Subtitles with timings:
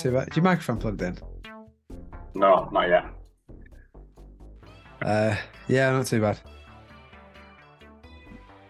[0.00, 0.28] too bad.
[0.28, 1.16] Is your microphone plugged in?
[2.34, 3.04] No, not yet.
[5.02, 5.36] Uh,
[5.68, 6.38] yeah, not too bad.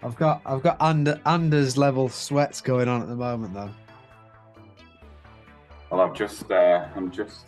[0.02, 3.70] I've got I've got under Anders level sweats going on at the moment though.
[5.90, 7.46] Well, I've just, uh, I'm just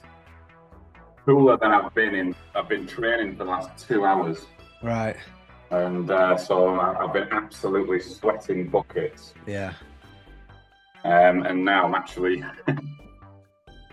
[1.24, 2.34] cooler than I've been in.
[2.56, 4.46] I've been training for the last two hours,
[4.83, 5.17] Right.
[5.70, 9.33] and uh, so I've been absolutely sweating buckets.
[9.46, 9.74] Yeah.
[11.05, 12.42] Um, and now I'm actually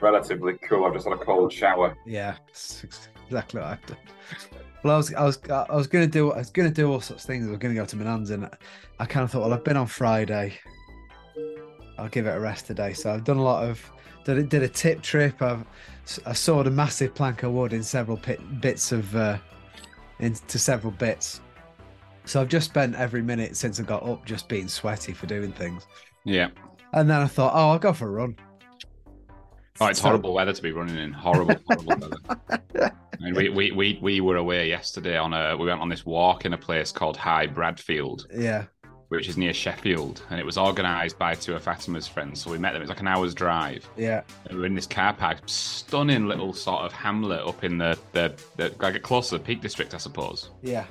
[0.01, 0.85] relatively cool.
[0.85, 1.95] I've just had a cold shower.
[2.05, 2.35] Yeah.
[2.51, 3.97] Exactly what I've done.
[4.83, 7.23] Well, I was I was I was gonna do I was gonna do all sorts
[7.23, 7.45] of things.
[7.47, 8.49] I was gonna go to Manans and
[8.99, 10.57] I kind of thought, well, I've been on Friday.
[11.97, 12.93] I'll give it a rest today.
[12.93, 13.91] So I've done a lot of
[14.23, 15.41] did a, did a tip trip.
[15.41, 15.65] I've
[16.25, 19.37] I sawed a massive plank of wood in several pit, bits of uh,
[20.19, 21.41] into several bits.
[22.25, 25.51] So I've just spent every minute since I got up just being sweaty for doing
[25.51, 25.87] things.
[26.23, 26.49] Yeah.
[26.93, 28.35] And then I thought, oh, I'll go for a run.
[29.81, 31.13] Oh, it's horrible weather to be running in.
[31.13, 32.91] Horrible, horrible weather.
[33.21, 36.05] I mean, we, we, we, we were away yesterday on a we went on this
[36.05, 38.65] walk in a place called High Bradfield, Yeah.
[39.09, 42.41] which is near Sheffield, and it was organised by two of Fatima's friends.
[42.41, 42.81] So we met them.
[42.81, 43.87] It's like an hour's drive.
[43.97, 44.21] Yeah.
[44.45, 47.97] And we were in this car park, stunning little sort of hamlet up in the
[48.13, 50.49] the, the like close to the Peak District, I suppose.
[50.61, 50.85] Yeah.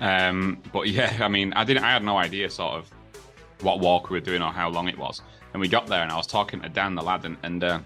[0.00, 2.90] Um, but yeah, I mean, I didn't, I had no idea sort of
[3.62, 5.22] what walk we were doing or how long it was.
[5.56, 7.78] And we got there, and I was talking to Dan, the lad, and, and uh,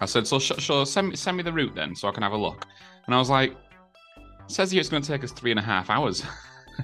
[0.00, 2.22] I said, "So, sh- so send me send me the route then, so I can
[2.22, 2.64] have a look."
[3.04, 3.54] And I was like,
[4.46, 6.24] "Says here it's going to take us three and a half hours."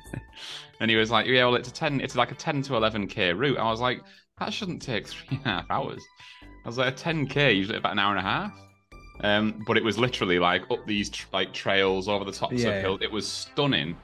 [0.80, 3.06] and he was like, "Yeah, well, it's a ten, it's like a ten to eleven
[3.06, 4.02] k route." I was like,
[4.38, 6.02] "That shouldn't take three and a half hours."
[6.42, 8.52] I was like, "A ten k usually about an hour and a half."
[9.22, 12.68] Um, but it was literally like up these tr- like trails over the tops Yeah,
[12.68, 12.80] of yeah.
[12.82, 13.00] hills.
[13.00, 13.96] It was stunning,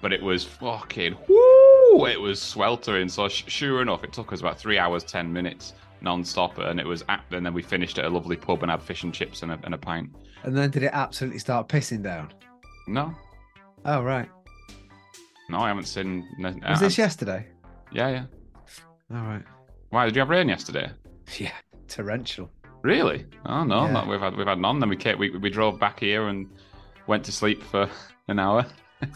[0.00, 1.63] but it was fucking whoo!
[2.06, 3.08] It was sweltering.
[3.08, 6.86] So sh- sure enough, it took us about three hours ten minutes non-stop, and it
[6.86, 7.02] was.
[7.08, 9.52] At, and then we finished at a lovely pub and had fish and chips and
[9.52, 10.10] a, and a pint.
[10.42, 12.32] And then did it absolutely start pissing down?
[12.86, 13.14] No,
[13.86, 14.28] Oh right.
[15.48, 16.28] no, I haven't seen.
[16.38, 17.46] No, uh, Was this yesterday?
[17.92, 18.24] Yeah, yeah.
[19.16, 19.42] All right.
[19.90, 20.90] Why did you have rain yesterday?
[21.38, 21.52] Yeah.
[21.88, 22.50] Torrential.
[22.82, 23.24] Really?
[23.46, 23.92] Oh no, Yeah.
[23.92, 24.80] not, we've had we've had none.
[24.80, 26.48] Then we came, we we drove back here and
[27.06, 27.88] went to sleep for
[28.28, 28.66] an hour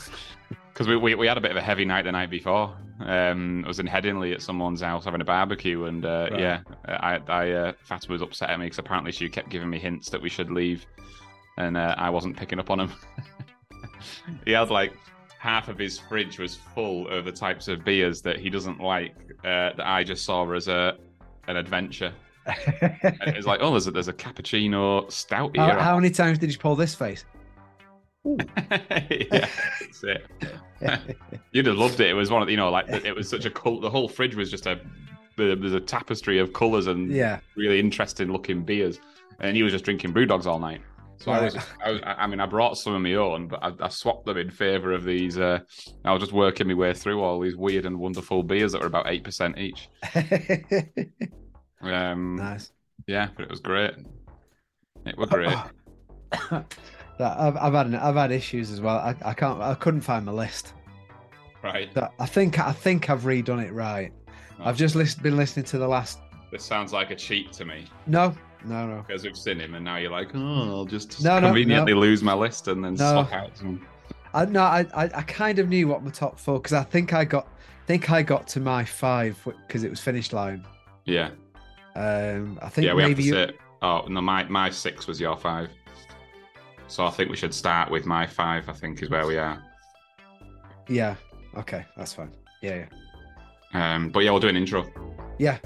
[0.78, 2.72] because we, we we had a bit of a heavy night the night before.
[3.00, 6.40] Um, I was in Headingley at someone's house having a barbecue, and uh, Right.
[6.40, 9.80] yeah, I I uh, Fatima was upset at me because apparently she kept giving me
[9.80, 10.86] hints that we should leave,
[11.56, 12.92] and uh, I wasn't picking up on them.
[14.44, 14.92] he had like
[15.40, 19.16] half of his fridge was full of the types of beers that he doesn't like
[19.40, 20.96] uh, that I just saw as a
[21.48, 22.12] an adventure.
[23.02, 25.66] And it was like, oh, there's a, there's a cappuccino stout here.
[25.66, 27.26] how, how many times did you pull this face?
[29.10, 29.48] yeah,
[29.80, 30.26] that's it.
[31.52, 32.10] You'd have loved it.
[32.10, 33.80] It was one of you know, like it was such a cool.
[33.80, 34.80] The whole fridge was just a
[35.36, 37.38] there's a tapestry of colours and yeah.
[37.56, 38.98] really interesting looking beers.
[39.40, 40.80] And he was just drinking BrewDogs all night.
[41.18, 43.72] So I was, I was, I mean, I brought some of my own, but I,
[43.80, 45.36] I swapped them in favour of these.
[45.36, 45.60] Uh,
[46.04, 48.86] I was just working my way through all these weird and wonderful beers that were
[48.86, 49.88] about eight percent each.
[51.80, 52.72] Um, nice.
[53.06, 53.94] Yeah, but it was great.
[55.06, 55.56] It was great.
[57.20, 58.96] I've, I've had I've had issues as well.
[58.96, 60.74] I, I can't I couldn't find my list.
[61.62, 61.90] right.
[62.18, 64.12] I think I think I've redone it right.
[64.60, 66.18] I've just list, been listening to the last.
[66.50, 68.34] This sounds like a cheat to me No,
[68.64, 69.04] no, no.
[69.06, 70.38] because we've seen him, and now you're like, oh,
[70.78, 72.00] I'll just No, no, conveniently no.
[72.00, 73.28] lose my list and then No.
[73.32, 73.86] out some.
[74.34, 77.12] I no, I, I I kind of knew what my top four because I think
[77.12, 77.46] I got
[77.86, 80.64] think I got to my five because it was finish line.
[81.04, 81.30] Yeah,
[81.96, 82.94] Um, I think yeah.
[82.94, 83.32] We have to you.
[83.32, 83.58] sit.
[83.82, 85.68] Oh no, my my six was your five.
[86.90, 88.66] So I think we should start with my five.
[88.66, 89.62] I think is where we are.
[90.88, 91.16] Yeah.
[91.54, 92.30] Okay, that's fine.
[92.62, 92.86] Yeah,
[93.74, 93.94] yeah.
[93.94, 94.86] Um, but yeah, we'll do an intro.
[95.38, 95.58] Yeah.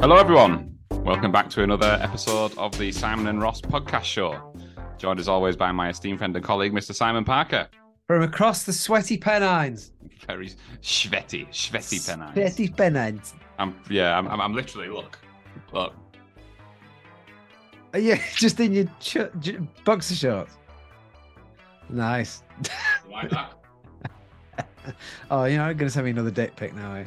[0.00, 0.76] Hello, everyone.
[0.90, 4.52] Welcome back to another episode of the Simon and Ross podcast show.
[4.98, 6.94] Joined as always by my esteemed friend and colleague, Mr.
[6.94, 7.68] Simon Parker.
[8.06, 9.92] From across the sweaty Pennines.
[10.26, 12.34] Very sweaty, sweaty Pennines.
[12.34, 13.34] Sweaty Pennines.
[13.58, 15.18] I'm yeah, I'm, I'm, I'm literally look,
[15.72, 15.92] look.
[15.92, 15.96] Uh,
[17.94, 20.56] are you just in your ch- j- boxer shorts?
[21.88, 22.42] Nice.
[23.06, 23.52] You like that?
[25.32, 27.06] Oh, you're not going to send me another dick pic now, are you?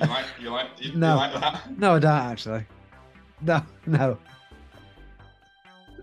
[0.00, 1.14] You like you like you, No.
[1.14, 1.76] you like that?
[1.78, 2.64] No, I don't actually.
[3.40, 4.16] No, no.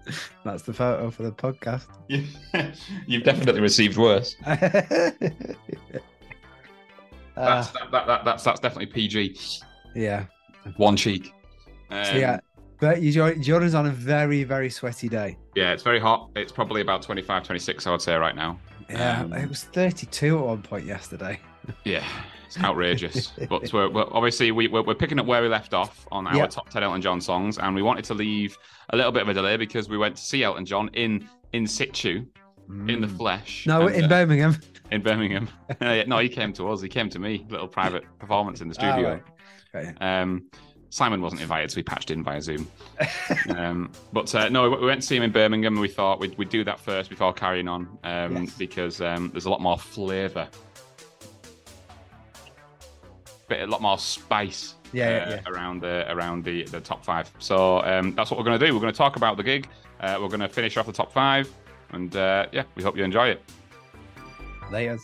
[0.44, 1.86] That's the photo for the podcast.
[2.08, 2.24] You,
[3.08, 4.36] you've definitely received worse.
[4.46, 4.56] Uh,
[7.36, 9.38] That's that, that, that, that's that's definitely PG.
[9.96, 10.26] yeah.
[10.78, 11.34] one cheek.
[11.92, 12.40] Um, So yeah,
[12.80, 15.38] but Jordan's on a very very sweaty day.
[15.56, 16.30] yeah, it's very hot.
[16.36, 18.60] It's probably about 25, 26, I would say right now.
[18.90, 21.40] Yeah, Um, it was 32 at one point yesterday.
[21.84, 22.08] Yeah,
[22.48, 23.28] it's outrageous.
[23.50, 26.36] but we're, we're obviously we, we're, we're picking up where we left off on our
[26.36, 26.48] Yeah.
[26.48, 28.58] top 10 Elton John songs, and we wanted to leave
[28.90, 31.66] a little bit of a delay because we went to see Elton John in in
[31.68, 32.26] situ,
[32.70, 33.18] in the Mm.
[33.18, 33.66] flesh.
[33.68, 34.58] No, and, in uh, Birmingham.
[34.92, 35.48] in Birmingham.
[35.82, 36.82] No, he came to us.
[36.82, 37.46] He came to me.
[37.50, 39.22] Little private performance in the Ah, studio.
[39.74, 39.86] right.
[39.88, 39.94] Okay.
[40.06, 40.50] Um,
[40.90, 42.66] Simon wasn't invited, so we patched in via Zoom.
[43.50, 46.38] um, but uh, no, we went to see him in Birmingham, and we thought we'd,
[46.38, 48.54] we'd do that first before carrying on um, Yes.
[48.58, 50.48] because um, there's a lot more flavour,
[53.48, 54.76] bit a lot more spice.
[54.94, 55.52] Yeah, yeah, uh, yeah.
[55.52, 57.32] around the around the, the top five.
[57.40, 58.74] So um, that's what we're going to do.
[58.74, 59.68] We're going to talk about the gig.
[60.00, 61.52] Uh, we're going to finish off the top five,
[61.92, 63.42] and uh, yeah, we hope you enjoy it.
[64.72, 65.02] Layers.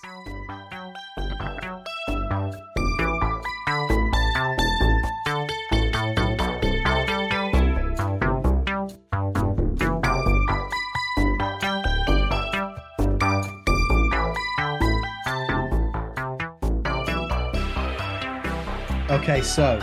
[19.33, 19.79] Okay, so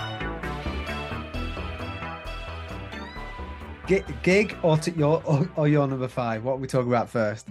[3.89, 6.45] Gi- gig or to your or, or your number five?
[6.45, 7.49] What are we talking about first?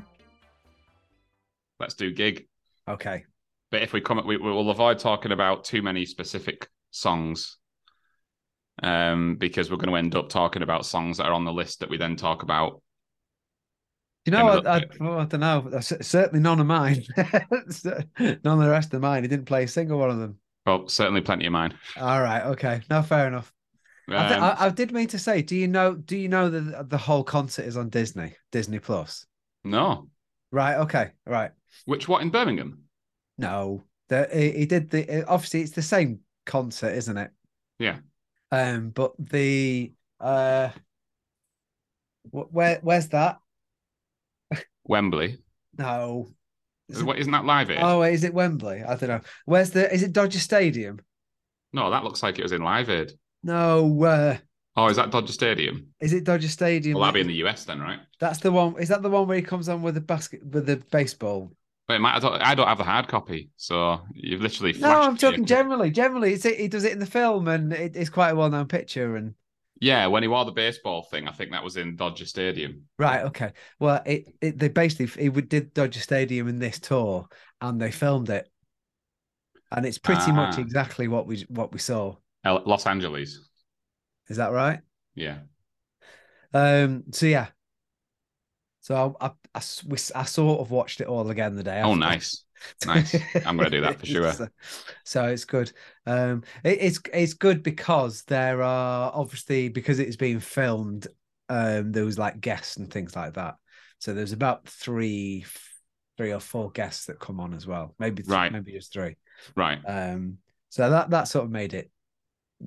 [1.77, 2.47] Let's do gig.
[2.87, 3.25] Okay.
[3.69, 7.57] But if we come, we, we will avoid talking about too many specific songs,
[8.81, 11.81] um, because we're going to end up talking about songs that are on the list
[11.81, 12.81] that we then talk about.
[14.23, 15.69] You know, I, I, I don't know.
[15.81, 17.03] Certainly none of mine.
[17.17, 17.25] none
[18.17, 19.23] of the rest of mine.
[19.23, 20.39] He didn't play a single one of them.
[20.69, 21.73] Well, certainly plenty of mine.
[21.97, 22.43] All right.
[22.45, 22.81] Okay.
[22.91, 23.51] No, fair enough.
[24.07, 25.95] I, thi- Um, I, I did mean to say, do you know?
[25.95, 29.25] Do you know that the whole concert is on Disney, Disney Plus?
[29.63, 30.09] no,
[30.51, 30.75] Right.
[30.77, 31.11] Okay.
[31.25, 31.51] Right.
[31.85, 32.83] which what in Birmingham?
[33.39, 35.25] No, the, he, he did the.
[35.27, 37.31] Obviously, it's the same concert, isn't it?
[37.79, 37.97] Yeah.
[38.51, 40.69] Um, but the uh,
[42.31, 43.39] wh- where where's that?
[44.85, 45.39] Wembley.
[45.77, 46.29] No.
[46.89, 47.69] Is it- What isn't that live?
[47.69, 47.79] Aid?
[47.81, 48.83] Oh, is it Wembley?
[48.83, 49.21] I don't know.
[49.45, 49.91] Where's the?
[49.93, 50.99] Is it Dodger Stadium?
[51.71, 53.13] No, that looks like it was in Live Aid.
[53.43, 54.03] No.
[54.03, 54.37] Uh,
[54.75, 55.87] Oh, is that Dodger Stadium?
[55.99, 56.95] is it Dodger Stadium?
[56.95, 57.99] Well, that'd be in the US then, right?
[58.19, 58.77] That's the one.
[58.79, 61.51] Is that the one where he comes on with the basket with the baseball?
[61.87, 64.73] But it might, I, don't, I don't have the hard copy, so you've literally.
[64.73, 65.89] No, I'm talking generally.
[65.91, 69.15] Generally, it's he does it in the film, and it, it's quite a well-known picture.
[69.15, 69.33] And
[69.81, 72.83] Yeah, when he wore the baseball thing, I think that was in Dodger Stadium.
[72.97, 73.53] right, okay.
[73.79, 77.27] Well, it, it they basically would- did Dodger Stadium in this tour,
[77.61, 78.49] and they filmed it,
[79.71, 80.61] and it's pretty much Ah.
[80.61, 82.15] exactly what we what we saw.
[82.45, 83.39] Los Angeles.
[84.27, 84.79] Is that right?
[85.15, 85.39] Yeah.
[86.53, 87.03] Um.
[87.11, 87.47] So yeah.
[88.81, 91.81] So I I s- I sort of watched it all again the day.
[91.81, 92.43] Oh, nice.
[92.85, 93.15] Nice.
[93.45, 94.31] I'm gonna do that for sure.
[94.33, 94.47] so,
[95.03, 95.71] so it's good.
[96.05, 101.07] Um, it, it's it's good because there are obviously because it's being filmed.
[101.49, 103.55] Um, there was like guests and things like that.
[103.99, 105.45] So there's about three,
[106.17, 107.95] three or four guests that come on as well.
[107.99, 108.51] Maybe th- Right.
[108.51, 109.15] maybe just three.
[109.55, 109.79] Right.
[109.85, 110.37] Um,
[110.69, 111.89] so that that sort of made it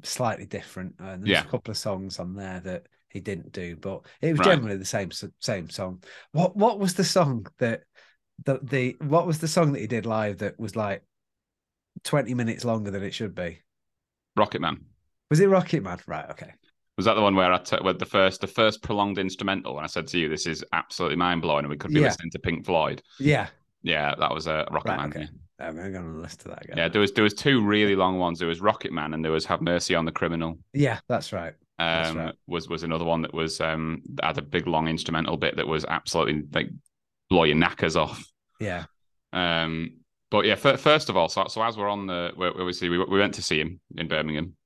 [0.02, 0.96] slightly different.
[0.98, 1.44] And there's Yeah.
[1.44, 4.46] a couple of songs on there that he didn't do, but it was Right.
[4.48, 6.02] generally the same same song.
[6.32, 7.82] What what was the song that
[8.44, 11.02] the the what was the song that he did live that was like
[12.04, 13.60] twenty minutes longer than it should be?
[14.36, 14.84] Rocket Man.
[15.30, 15.98] Was it Rocket Man?
[16.06, 16.28] Right.
[16.30, 16.52] Okay.
[16.96, 19.76] Was that the one where I t- where the first the first prolonged instrumental?
[19.76, 22.06] And I said to you, "This is absolutely mind blowing," and we could be Yeah.
[22.08, 23.02] listening to Pink Floyd.
[23.18, 23.48] Yeah.
[23.82, 25.08] Yeah, that was a uh, Rocket Right, Man.
[25.08, 25.20] okay.
[25.58, 25.66] yeah.
[25.68, 26.76] I'm going to listen to that again.
[26.78, 28.38] Yeah, there was there was two really long ones.
[28.38, 30.58] There was Rocket Man and there was Have Mercy on the Criminal.
[30.72, 31.54] Yeah, that's right.
[31.78, 32.34] That's Um, right.
[32.46, 35.84] was was another one that was um had a big long instrumental bit that was
[35.84, 36.68] absolutely like
[37.30, 38.24] blow your knackers off.
[38.62, 38.84] Yeah.
[39.32, 39.98] Um,
[40.30, 42.98] but yeah, fir- first of all, so so as we're on the, we obviously we
[42.98, 44.56] we went to see him in Birmingham.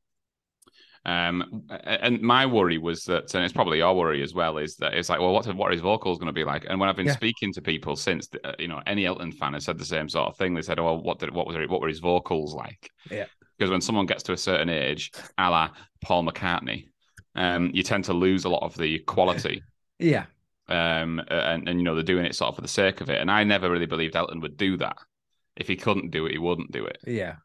[1.05, 4.95] Um, and my worry was that, and it's probably your worry as well, is that
[4.95, 6.67] it's like, well, what what are his vocals going to be like?
[6.69, 7.13] And when I've been Yeah.
[7.13, 10.29] speaking to people since, uh, you know, any Elton fan has said the same sort
[10.29, 10.55] of thing.
[10.55, 12.91] They said, oh, well, what did what was it, what were his vocals like?
[13.09, 13.27] Yeah.
[13.57, 15.71] Because when someone gets to a certain age, a la
[16.03, 16.89] Paul McCartney,
[17.37, 19.63] um, you tend to lose a lot of the quality
[19.99, 20.27] Yeah.
[20.69, 23.21] Um, and, and you know they're doing it sort of for the sake of it.
[23.21, 24.97] And I never really believed Elton would do that.
[25.57, 26.99] If he couldn't do it, he wouldn't do it.
[27.07, 27.37] Yeah.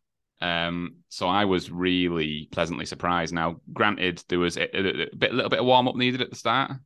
[0.42, 3.34] Um, so I was really pleasantly surprised.
[3.34, 6.22] Now, granted, there was a, a, a bit, a little bit of warm up needed
[6.22, 6.72] at the start.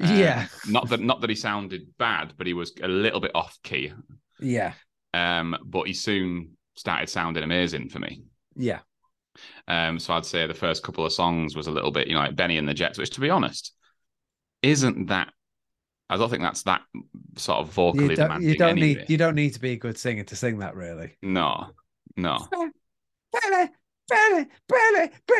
[0.00, 0.46] Um, Yeah.
[0.68, 3.92] not that, not that he sounded bad, but he was a little bit off key.
[4.38, 4.72] Yeah.
[5.12, 8.22] Um, but he soon started sounding amazing for me.
[8.56, 8.78] Yeah.
[9.68, 12.20] Um, so I'd say the first couple of songs was a little bit, you know,
[12.20, 13.72] like Benny and the Jets, which, to be honest,
[14.62, 15.32] isn't that.
[16.10, 16.82] I don't think that's that
[17.36, 18.48] sort of vocally You don't, demanding.
[18.48, 21.16] you don't need you don't need to be a good singer to sing that really.
[21.22, 21.68] No,
[22.16, 22.46] no.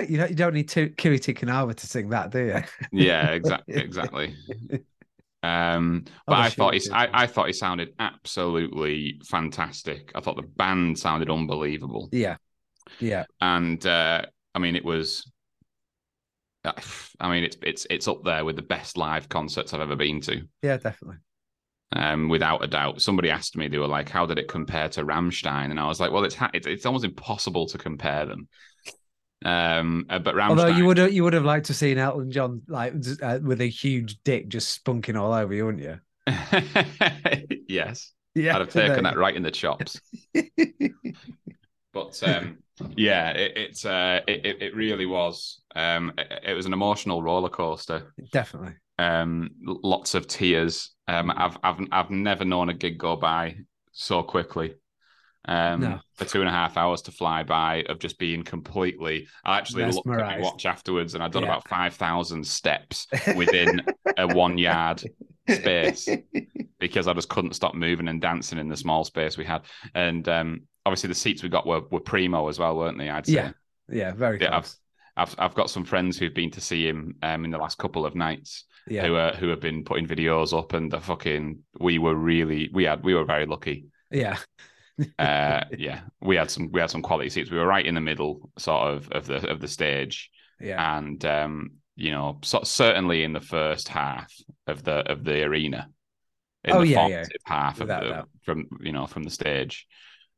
[0.09, 2.63] You don't, you don't need to Kiri Te Kanawa to sing that, do you?
[2.93, 4.37] Yeah, exactly, exactly.
[5.43, 7.23] Um, but Other I thought he, I.
[7.23, 10.13] I thought he sounded absolutely fantastic.
[10.15, 12.37] I thought the band sounded unbelievable, Yeah,
[13.01, 14.23] yeah, and uh,
[14.55, 15.31] I mean, it was.
[17.21, 20.21] I mean, it's it's it's up there with the best live concerts I've ever been
[20.23, 20.43] to.
[20.63, 21.19] yeah, definitely.
[21.97, 23.03] um, without a doubt.
[23.03, 26.01] Somebody asked me, they were like, "How did it compare to Rammstein?" And I was
[26.01, 28.49] like, "Well, it's ha- it's, it's almost impossible to compare them."
[29.45, 32.31] Um, uh, but Rammstein, Although you would have, you would have liked to seen Elton
[32.31, 35.99] John like uh, with a huge dick just spunking all over you, wouldn't you?
[37.69, 40.01] yes, Yeah, I'd have taken that right in the chops.
[41.93, 42.59] But um,
[42.97, 45.61] yeah, it it, uh, it it it really was.
[45.75, 48.15] Um, it, it was an emotional roller coaster.
[48.33, 48.75] Definitely.
[48.99, 50.91] um, lots of tears.
[51.09, 53.57] Um, I've I've I've never known a gig go by
[53.93, 54.75] so quickly.
[55.47, 56.01] Um, No.
[56.17, 59.27] for two and a half hours to fly by of just being completely.
[59.45, 61.49] I actually looked at my watch afterwards, and I'd done Yeah.
[61.51, 63.07] about five thousand steps
[63.37, 63.81] within
[64.19, 65.03] a one yard
[65.49, 66.09] space
[66.79, 69.63] because I just couldn't stop moving and dancing in the small space we had.
[69.95, 73.09] And um, obviously, the seats we got were were primo as well, weren't they?
[73.09, 73.33] I'd say.
[73.33, 73.53] Yeah.
[73.89, 74.77] Yeah, very Yeah, close.
[75.17, 78.07] I've I've got some friends who've been to see him um, in the last couple
[78.07, 79.07] of nights Yeah.
[79.07, 82.85] who are who have been putting videos up and the fucking we were really we
[82.85, 83.87] had we were very lucky.
[84.13, 84.37] Yeah.
[85.19, 86.01] Uh yeah.
[86.21, 87.51] We had some we had some quality seats.
[87.51, 90.31] We were right in the middle sort of of the of the stage.
[90.61, 90.99] Yeah.
[90.99, 94.33] And um, you know, so, certainly in the first half
[94.67, 95.89] of the of the arena.
[96.65, 97.25] In Oh, the yeah, yeah.
[97.45, 99.87] half of the from you know from the stage.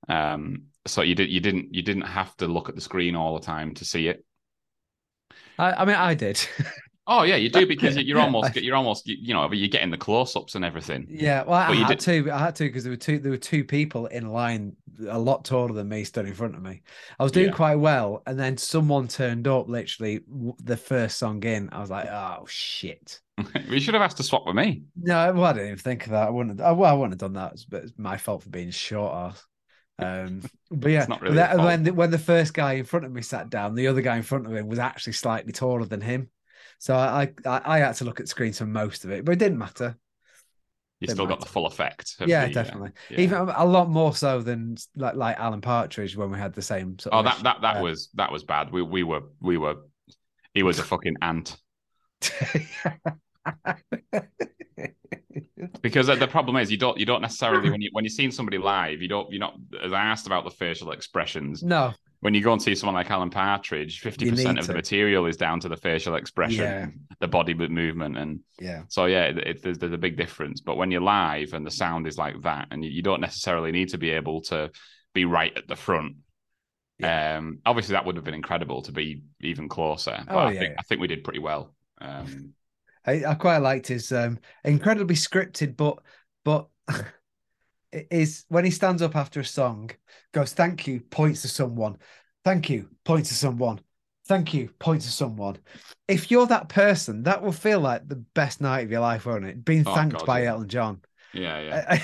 [0.09, 3.39] Um so you did you didn't you didn't have to look at the screen all
[3.39, 4.25] the time to see it.
[5.59, 6.41] I, I mean, I did.
[7.07, 9.97] Oh yeah, you do because you're almost you're almost you, you know you're getting the
[9.99, 11.07] close ups and everything.
[11.11, 11.43] yeah.
[11.43, 12.31] Well, I But you had to.
[12.31, 13.19] I had to because there were two.
[13.19, 14.77] There were two people in line,
[15.09, 16.83] a lot taller than me, stood in front of me.
[17.19, 17.55] I was doing Yeah.
[17.55, 19.69] quite well, and then someone turned up.
[19.69, 20.21] Literally,
[20.63, 23.21] the first song in, I was like, "Oh shit."
[23.69, 24.83] we should have asked to swap with me.
[24.95, 26.29] No, well, I didn't even think of that.
[26.29, 26.61] I wouldn't.
[26.61, 27.53] Have, well, I wouldn't have done that.
[27.55, 29.45] It's, but it's my fault for being short ass.
[29.99, 33.07] Um, but yeah, not but really that- when the, when the first guy in front
[33.07, 35.85] of me sat down, the other guy in front of him was actually slightly taller
[35.85, 36.29] than him.
[36.83, 39.39] So I I, I had to look at screens for most of it, but it
[39.39, 39.97] didn't matter.
[40.99, 42.17] You Didn't still got the full effect.
[42.27, 42.91] Yeah, the, uh, definitely.
[43.09, 43.21] yeah.
[43.21, 46.99] Even a lot more so than like like Alan Partridge when we had the same
[46.99, 48.73] sort oh, that that that uh, was that was bad.
[48.73, 49.77] We we were we were.
[50.55, 51.57] He was a fucking ant.
[55.81, 58.59] Because the problem is you don't you don't necessarily when you when you're seeing somebody
[58.59, 62.43] live you don't you're not as I asked about the facial expressions no, when you
[62.43, 65.69] go and see someone like Alan Partridge fifty percent of the material is down to
[65.69, 66.87] the facial expression Yeah.
[67.21, 70.61] the body movement and yeah, So yeah, it, it- there's, there's a big difference.
[70.61, 73.73] But when you're live and the sound is like that, and you, you don't necessarily
[73.73, 74.71] need to be able to
[75.15, 76.17] be right at the front.
[77.03, 80.23] Um, obviously that would have been incredible to be even closer.
[80.27, 80.77] But Oh, I yeah, think yeah.
[80.79, 81.75] I think we did pretty well.
[82.01, 82.55] Um,
[83.07, 85.99] I, I quite liked his um incredibly scripted, but
[86.45, 86.69] but
[87.93, 89.91] it is when he stands up after a song,
[90.33, 91.99] goes thank you, points to someone,
[92.45, 93.81] thank you, points to someone,
[94.27, 95.59] thank you, points to someone.
[96.09, 99.45] If you're that person, that will feel like the best night of your life, won't
[99.45, 99.65] it?
[99.65, 100.51] Being Oh, thanked God, by yeah.
[100.51, 101.01] Elton John.
[101.33, 101.99] yeah, yeah.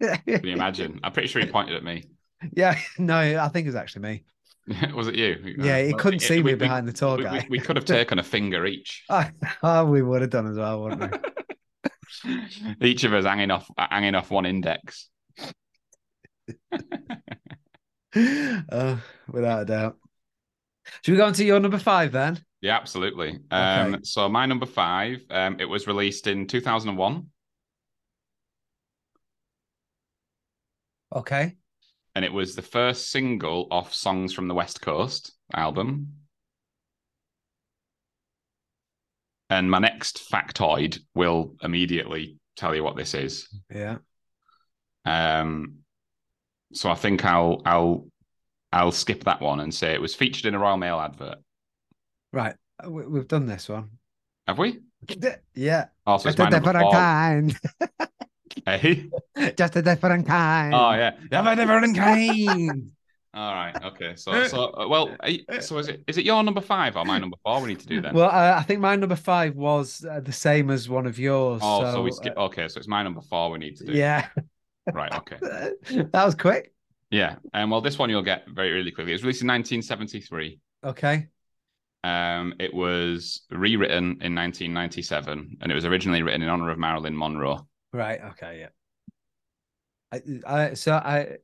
[0.00, 1.00] yeah, Can you imagine?
[1.02, 2.04] I'm pretty sure he pointed at me.
[2.52, 4.24] Yeah, no, I think it was actually me.
[4.94, 5.54] Was it you?
[5.58, 7.46] Yeah, he Well, couldn't see we- me we- behind the tour we, guy.
[7.50, 9.04] we, we could have taken a finger each.
[9.62, 11.18] oh, we would have done as well, wouldn't we?
[12.80, 15.08] each of us hanging off hanging off one index.
[18.16, 18.96] uh,
[19.28, 19.96] without a doubt.
[21.04, 22.42] Should we go on to your number five then?
[22.60, 23.40] Yeah, absolutely.
[23.50, 24.00] Um, Okay.
[24.04, 27.26] So my number five, um, it was released in 2001,
[31.14, 31.56] Okay.
[32.14, 36.12] And it was the first single off Songs from the West Coast album.
[39.50, 43.48] And my next factoid will immediately tell you what this is.
[43.72, 43.98] Yeah.
[45.04, 45.78] Um,
[46.72, 48.06] so I think I'll I'll
[48.72, 51.38] I'll skip that one and say it was featured in a Royal Mail advert.
[52.32, 52.54] Right.
[52.86, 53.90] We- We've done this one.
[54.48, 54.80] Have we?
[55.54, 55.86] Yeah.
[56.06, 56.92] Oh, so it's my number four.
[58.64, 59.10] Hey?
[59.56, 60.74] Just a different kind.
[60.74, 62.90] Oh yeah, Of a different kind.
[63.34, 63.74] All right.
[63.84, 64.14] Okay.
[64.14, 65.16] So, so uh, well,
[65.60, 67.60] so is it is it your number five or my number four?
[67.60, 68.14] We need to do then.
[68.14, 71.60] Well, uh, I think my number five was uh, the same as one of yours.
[71.64, 72.36] oh, so, so we skip.
[72.36, 73.50] okay, so it's my number four.
[73.50, 73.98] We need to uh, do.
[73.98, 74.28] yeah.
[74.92, 75.14] Right.
[75.14, 75.38] Okay.
[76.12, 76.74] that was quick.
[77.10, 77.36] Yeah.
[77.54, 79.12] And well, this one you'll get very really quickly.
[79.12, 80.60] It was released in 1973.
[80.84, 81.28] Okay.
[82.04, 87.16] Um, it was rewritten in 1997, and it was originally written in honor of Marilyn
[87.16, 87.66] Monroe.
[87.94, 88.20] Right.
[88.32, 88.60] Okay.
[88.60, 88.68] Yeah.
[90.12, 91.38] I, I so I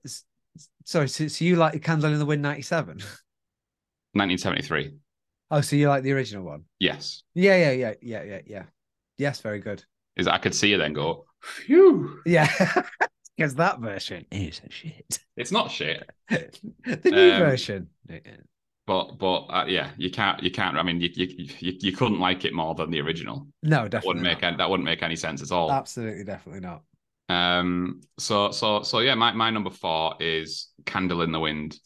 [0.85, 1.09] sorry.
[1.09, 2.97] So, so you like Candle in the Wind '97?
[2.97, 4.97] 1973.
[5.53, 6.65] Oh, so you like the original one?
[6.81, 7.23] Yes.
[7.35, 8.65] Yeah, yeah, yeah, yeah, yeah, yeah.
[9.17, 9.85] Yes, very good.
[10.17, 12.21] Is I could see you then go, phew.
[12.27, 12.51] Yeah,
[13.37, 15.21] because that version is shit.
[15.37, 16.51] It's not shit, the
[17.05, 17.89] new Um, version.
[18.87, 20.77] But but uh, yeah, you can't you can't.
[20.77, 21.27] I mean, you, you
[21.59, 23.47] you you couldn't like it more than the original.
[23.63, 25.71] No, That definitely wouldn't make any, that wouldn't make any sense at all.
[25.71, 26.83] Absolutely, definitely not.
[27.29, 28.01] Um.
[28.19, 31.79] So so so yeah, my my number four is Candle in the Wind.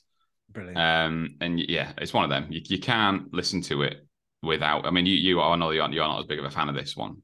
[0.50, 0.78] Brilliant.
[0.78, 1.36] Um.
[1.40, 2.46] And yeah, it's one of them.
[2.50, 4.06] You you can't listen to it
[4.42, 4.86] without.
[4.86, 6.74] I mean, you you I know you're you're not as big of a fan of
[6.74, 7.22] this one.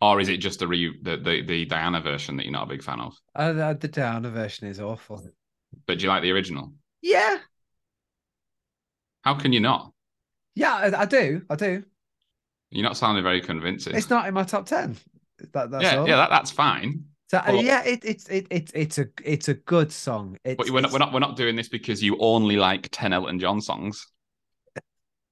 [0.00, 2.70] Or is it just the re the, the the Diana version that you're not a
[2.70, 3.16] big fan of?
[3.34, 5.24] Uh, the, the Diana version is awful.
[5.86, 6.72] But do you like the original?
[7.00, 7.38] Yeah,
[9.24, 9.90] How can you not?
[10.54, 11.42] yeah, I, I do.
[11.50, 11.82] I do.
[12.70, 13.94] You're not sounding very convincing.
[13.96, 14.96] It's not in my top ten.
[15.52, 16.08] That, that's yeah, all.
[16.08, 17.04] yeah, that, that's fine.
[17.30, 20.36] So, but- yeah, it, it's it, it, it's a it's a good song.
[20.44, 22.88] It's, But we're not, it's- we're not we're not doing this because you only like
[22.92, 24.06] ten Elton John songs.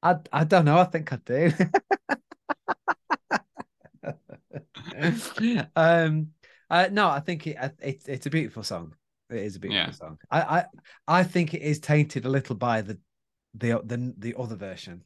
[0.02, 0.78] I I don't know.
[0.78, 1.52] I think I do.
[5.76, 6.28] um.
[6.70, 8.94] Uh, no, I think it, it it's a beautiful song.
[9.28, 9.90] It is a beautiful Yeah.
[9.92, 10.18] song.
[10.30, 10.64] I, I
[11.06, 12.98] I think it is tainted a little by the
[13.54, 15.04] the the, the other version.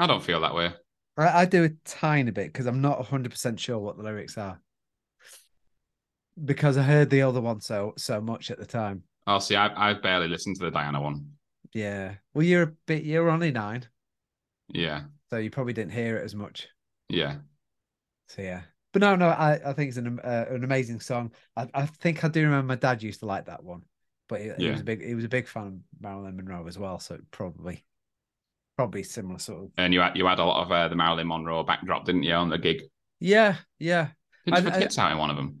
[0.00, 0.72] I don't feel that way.
[1.16, 4.36] I, I do a tiny bit because I'm not 100 percent sure what the lyrics
[4.38, 4.60] are.
[6.44, 9.04] Because I heard the other one so so much at the time.
[9.26, 11.32] Oh, see, I, I've barely listened to the Diana one.
[11.72, 12.16] Yeah.
[12.34, 13.02] Well, you're a bit.
[13.04, 13.88] You're only nine,
[14.72, 16.68] Yeah, so you probably didn't hear it as much.
[17.08, 17.38] yeah.
[18.28, 21.32] So yeah, but no, no, I, I think it's an uh, an amazing song.
[21.56, 23.84] I, I think I do remember my dad used to like that one,
[24.30, 24.72] but he, he Yeah.
[24.72, 26.98] was a big he was a big fan of Marilyn Monroe as well.
[26.98, 27.84] So probably
[28.78, 29.70] probably similar sort of.
[29.76, 32.32] And you had you had a lot of uh, the Marilyn Monroe backdrop, didn't you,
[32.32, 32.84] on the gig?
[33.18, 34.08] Yeah, yeah.
[34.46, 35.58] Didn't she I- put tits out in one of them?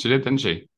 [0.00, 0.68] She did, didn't she?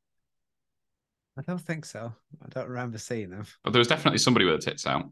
[1.39, 2.13] I don't think so.
[2.45, 5.11] I don't remember seeing them But there was definitely somebody with the tits out.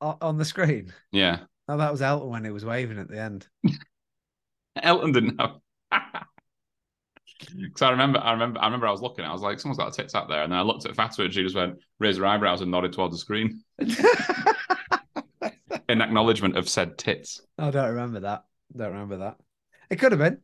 [0.00, 0.92] O- on the screen.
[1.12, 3.46] Yeah, Oh, that was Elton when he was waving at the end.
[4.82, 5.60] Elton didn't know.
[7.38, 9.24] Because I remember, I remember, I remember, I was looking.
[9.24, 11.26] I was like, "Someone's got a tits out there," and then I looked at Fatima,
[11.26, 13.62] and she just went, raised her eyebrows, and nodded towards the screen
[15.88, 17.40] in acknowledgement of said tits.
[17.58, 18.44] I don't remember that.
[18.76, 19.36] Don't remember that.
[19.90, 20.38] It could have been.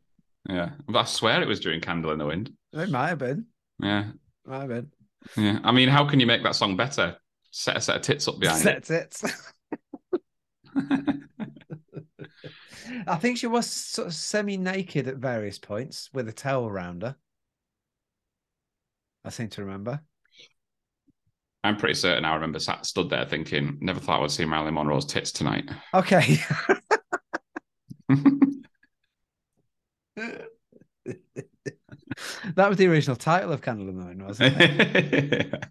[0.49, 3.47] Yeah, but I swear it was during "Candle in the Wind." It might have been.
[3.81, 4.05] Yeah,
[4.47, 4.91] Might have been.
[5.37, 5.59] yeah.
[5.65, 7.17] I mean, how can you make that song better?
[7.51, 8.85] Set a set of tits up behind it.
[8.85, 9.33] That's it.
[13.07, 17.17] I think she was sort of semi-naked at various points with a towel around her.
[19.25, 20.01] I seem to remember.
[21.63, 24.75] I'm pretty certain I remember sat stood there thinking, never thought I would see Marilyn
[24.75, 25.71] Monroe's tits tonight.
[25.95, 26.37] Okay.
[30.17, 30.49] that
[32.69, 35.55] was the original title of Candle in the Wind, wasn't it?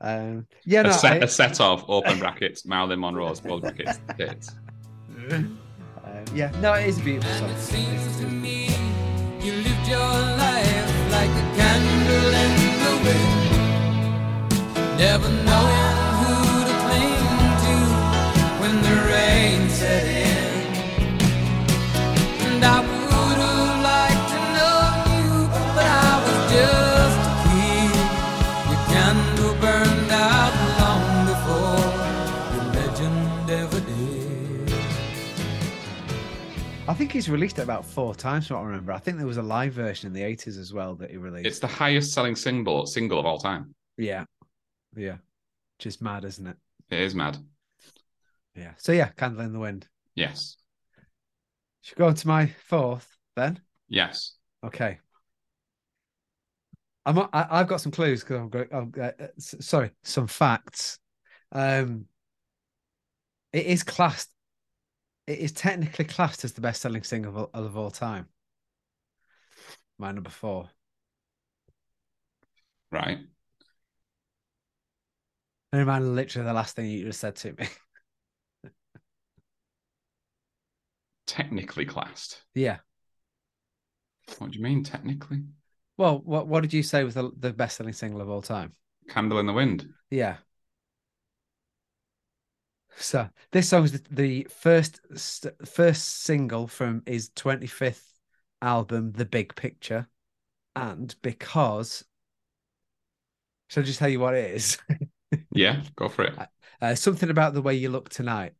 [0.00, 3.98] Um, yeah, no, a, set, I- a set of open brackets Marilyn Monroe's close brackets
[4.18, 4.50] tits.
[6.32, 7.50] Yeah, no, it is a beautiful And song.
[7.50, 8.66] it seems to me
[9.40, 12.52] you lived your life like a candle in
[12.84, 15.83] the wind, never knowing
[36.94, 38.46] I think he's released it about four times.
[38.46, 38.92] From what I remember.
[38.92, 41.44] I think there was a live version in the eighties as well that he released.
[41.44, 43.74] It's the highest selling single single of all time.
[43.96, 44.26] Yeah,
[44.94, 45.16] yeah,
[45.80, 46.56] just mad, isn't it?
[46.90, 47.36] It is mad.
[48.54, 48.74] Yeah.
[48.76, 49.88] So yeah, Candle in the Wind.
[50.14, 50.56] Yes.
[51.80, 53.58] Should go on to my fourth then.
[53.88, 54.36] Yes.
[54.64, 55.00] Okay.
[57.04, 57.18] I'm.
[57.18, 58.68] I, I've got some clues because I'm going.
[58.70, 61.00] I'm, uh, uh, sorry, some facts.
[61.50, 62.04] Um,
[63.52, 64.30] it is classed.
[65.26, 68.28] It is technically classed as the best-selling single of, of all time.
[69.98, 70.68] My number four.
[72.90, 73.18] Right.
[75.72, 77.66] I remember literally the last thing you just said to me.
[81.26, 82.42] Technically classed.
[82.54, 82.78] yeah.
[84.38, 85.42] What do you mean technically?
[85.96, 88.72] Well, what what did you say was the, the best-selling single of all time?
[89.08, 89.88] Candle in the wind.
[90.10, 90.36] Yeah.
[92.96, 98.18] So this song is the, the first st- first single from his 25th
[98.62, 100.08] album, The Big Picture.
[100.76, 102.04] And because
[103.68, 104.78] shall I just tell you what it is?
[105.52, 106.34] Yeah, go for it.
[106.80, 108.54] uh, something about the way you look tonight.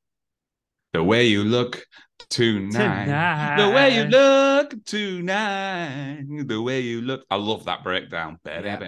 [0.92, 1.85] The way you look
[2.29, 3.57] tonight.
[3.57, 6.24] The way you look tonight.
[6.46, 7.24] The way you look.
[7.31, 8.38] I love that breakdown.
[8.44, 8.79] Yeah.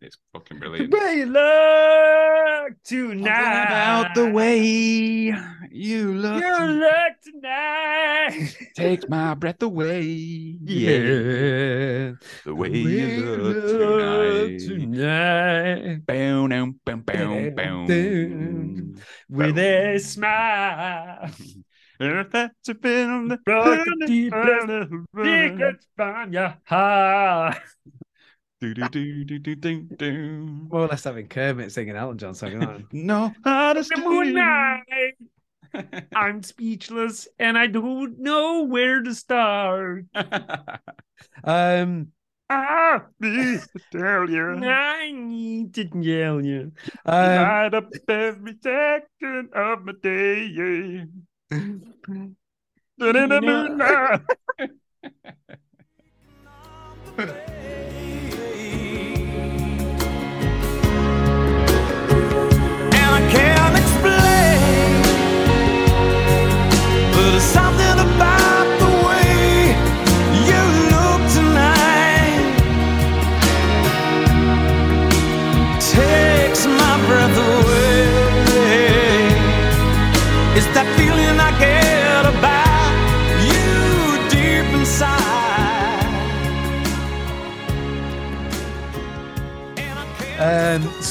[0.00, 0.90] It's fucking brilliant.
[0.90, 4.58] The way you look Something about the way
[5.70, 8.56] you look You look tonight.
[8.76, 10.00] takes my breath away.
[10.02, 12.12] Yeah.
[12.44, 14.60] The way you look tonight.
[14.60, 16.06] tonight.
[16.06, 16.46] Bow,
[16.84, 17.86] bow, bow, bow.
[17.86, 18.96] Down.
[19.28, 21.30] With a smile.
[21.98, 24.92] If that's a bit on the Brought the deepest
[25.24, 27.58] secrets from your heart.
[28.60, 30.46] Do, do, do, do, do, do, do.
[30.70, 32.62] More or less having Kermit singing Elton John song.
[32.62, 35.14] aren't No, honest The moonlight.
[36.14, 40.06] I'm speechless and I don't know where to start.
[41.44, 42.08] Um,
[42.50, 44.64] I need to tell you.
[44.64, 46.72] I need to tell you.
[47.04, 51.06] Um, Light up every second of my day.
[51.48, 51.56] Da,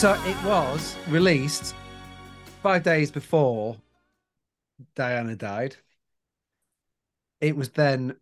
[0.05, 1.73] so it was released
[2.61, 3.75] five days before
[4.95, 5.77] Diana died.
[7.41, 8.15] It was then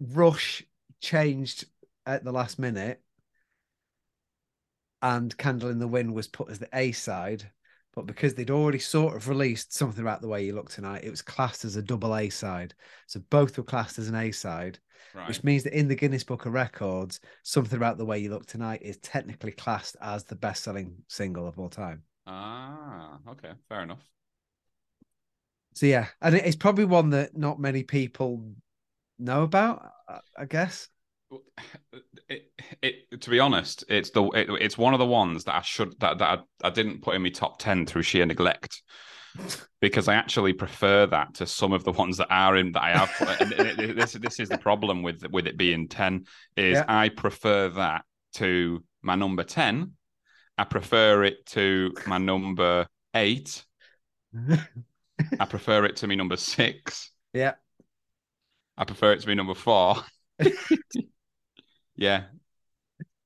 [0.00, 0.64] Rush
[1.00, 1.66] changed
[2.06, 3.00] at the last minute,
[5.00, 7.48] and Candle in the Wind was put as the A side.
[7.94, 11.10] But because they'd already sort of released something about the way you look tonight, it
[11.10, 12.74] was classed as a double A side.
[13.06, 14.80] So both were classed as an A side
[15.14, 15.28] Right.
[15.28, 18.46] which means that in the Guinness Book of Records, something about the way you look
[18.46, 22.02] tonight is technically classed as the best-selling single of all time.
[22.26, 24.02] Ah, okay, fair enough.
[25.74, 28.54] So yeah, and it's probably one that not many people
[29.18, 29.90] know about.
[30.36, 30.88] I- guess.
[32.28, 32.50] It,
[32.82, 35.98] it, to be honest, it's the it, it's one of the ones that I should
[36.00, 38.82] that that I, I didn't put in my top ten through sheer neglect
[39.80, 42.90] because I actually prefer that to some of the ones that are in that I
[42.96, 43.40] have.
[43.40, 46.24] and it- this this is the problem with with it being ten
[46.56, 46.84] is Yeah.
[46.88, 49.92] I prefer that to my number ten.
[50.58, 53.64] I prefer it to my number eight.
[55.40, 57.10] I prefer it to me number six.
[57.32, 57.54] yeah,
[58.76, 59.96] I prefer it to be number four.
[61.96, 62.24] yeah.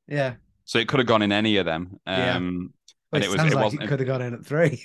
[0.07, 0.35] yeah.
[0.65, 1.99] So it could have gone in any of them.
[2.07, 2.37] Yeah.
[2.37, 2.73] Um
[3.13, 4.47] Well, And it, it was- sounds it like wasn't- it could have gone in at
[4.47, 4.85] three.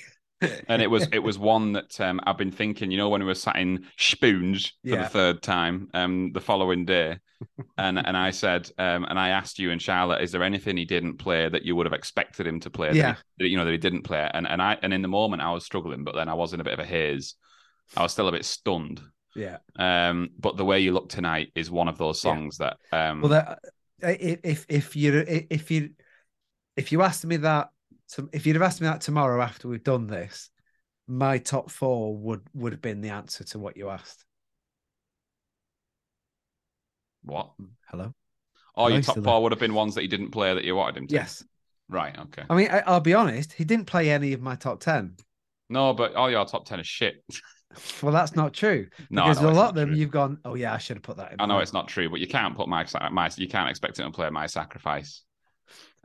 [0.68, 3.26] And it was it was one that um I've been thinking, you know, when we
[3.26, 5.02] were sat in Spoons for Yeah.
[5.04, 7.18] the third time, um, the following day.
[7.78, 10.84] and and I said, um, and I asked you and Charlotte, is there anything he
[10.84, 12.88] didn't play that you would have expected him to play?
[12.88, 13.14] that he- Yeah.
[13.38, 14.30] that, you know, that he didn't play.
[14.32, 16.60] And and I and in the moment I was struggling, but then I was in
[16.60, 17.34] a bit of a haze.
[17.96, 19.00] I was still a bit stunned.
[19.34, 19.58] yeah.
[19.78, 22.32] Um, but the way you look tonight is one of those Yeah.
[22.32, 23.58] songs that um Well, that,
[24.02, 25.90] if if you if you
[26.76, 27.70] if you asked me that
[28.12, 30.50] to, if you'd have asked me that tomorrow after we've done this,
[31.08, 34.24] my top four would would have been the answer to what you asked.
[37.26, 37.50] what?
[37.90, 38.14] Hello.
[38.76, 40.96] Oh, your top four would have been ones that he didn't play that you wanted
[40.96, 41.14] him to.
[41.14, 41.44] Yes.
[41.88, 42.16] Right.
[42.18, 42.42] Okay.
[42.48, 43.52] I mean, I, I'll be honest.
[43.52, 45.16] He didn't play any of my top ten.
[45.68, 47.22] No, but all your top ten is shit.
[48.00, 48.86] Well, that's not true.
[49.10, 49.98] No, because a lot of them true.
[49.98, 50.38] you've gone.
[50.46, 51.40] Oh yeah, I should have put that in.
[51.40, 54.06] I know it's not true, but you can't put my my you can't expect him
[54.06, 55.24] to play my sacrifice.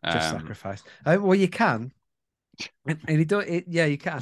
[0.06, 0.84] Just Um, sacrifice.
[1.06, 1.92] Uh, well, you can,
[2.86, 3.66] and, and he do it.
[3.68, 4.22] Yeah, you can.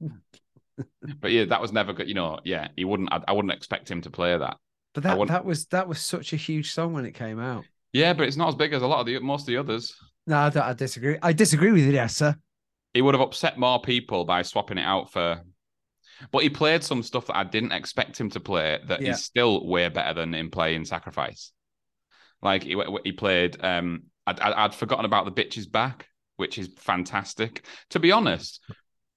[1.20, 2.08] but yeah, that was never good.
[2.08, 3.12] You know, yeah, he wouldn't.
[3.12, 4.56] I, I wouldn't expect him to play that.
[4.94, 7.64] But that that was that was such a huge song when it came out.
[7.92, 9.94] Yeah, but it's not as big as a lot of the most of the others.
[10.26, 11.18] No, I, don't, I disagree.
[11.22, 12.36] I disagree with you, there, sir.
[12.94, 15.42] He would have upset more people by swapping it out for.
[16.30, 19.14] But he played some stuff that I didn't expect him to play that is Yeah.
[19.14, 21.52] still way better than him playing Sacrifice.
[22.40, 23.62] Like he he played.
[23.62, 27.64] Um, I'd, I'd I'd forgotten about the Bitch Is Back, which is fantastic.
[27.90, 28.60] To be honest,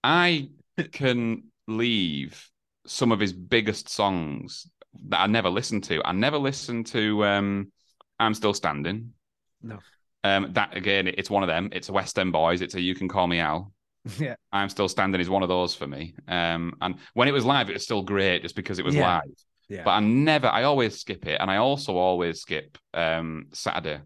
[0.03, 0.49] I
[0.91, 2.49] can leave
[2.85, 4.69] some of his biggest songs
[5.09, 6.01] that I never listened to.
[6.05, 7.71] I never listened to um,
[8.19, 9.13] "I'm Still Standing."
[9.61, 9.79] No.
[10.23, 11.69] Um, that again, it's one of them.
[11.71, 12.61] It's a West End Boys.
[12.61, 13.71] It's a "You Can Call Me Al."
[14.19, 16.13] Yeah, I'm Still Standing is one of those for me.
[16.27, 19.17] Um, and when it was live, it was still great just because it was Yeah.
[19.17, 19.37] live.
[19.67, 23.99] yeah, But I never, I always skip it, and I also always skip um Saturday.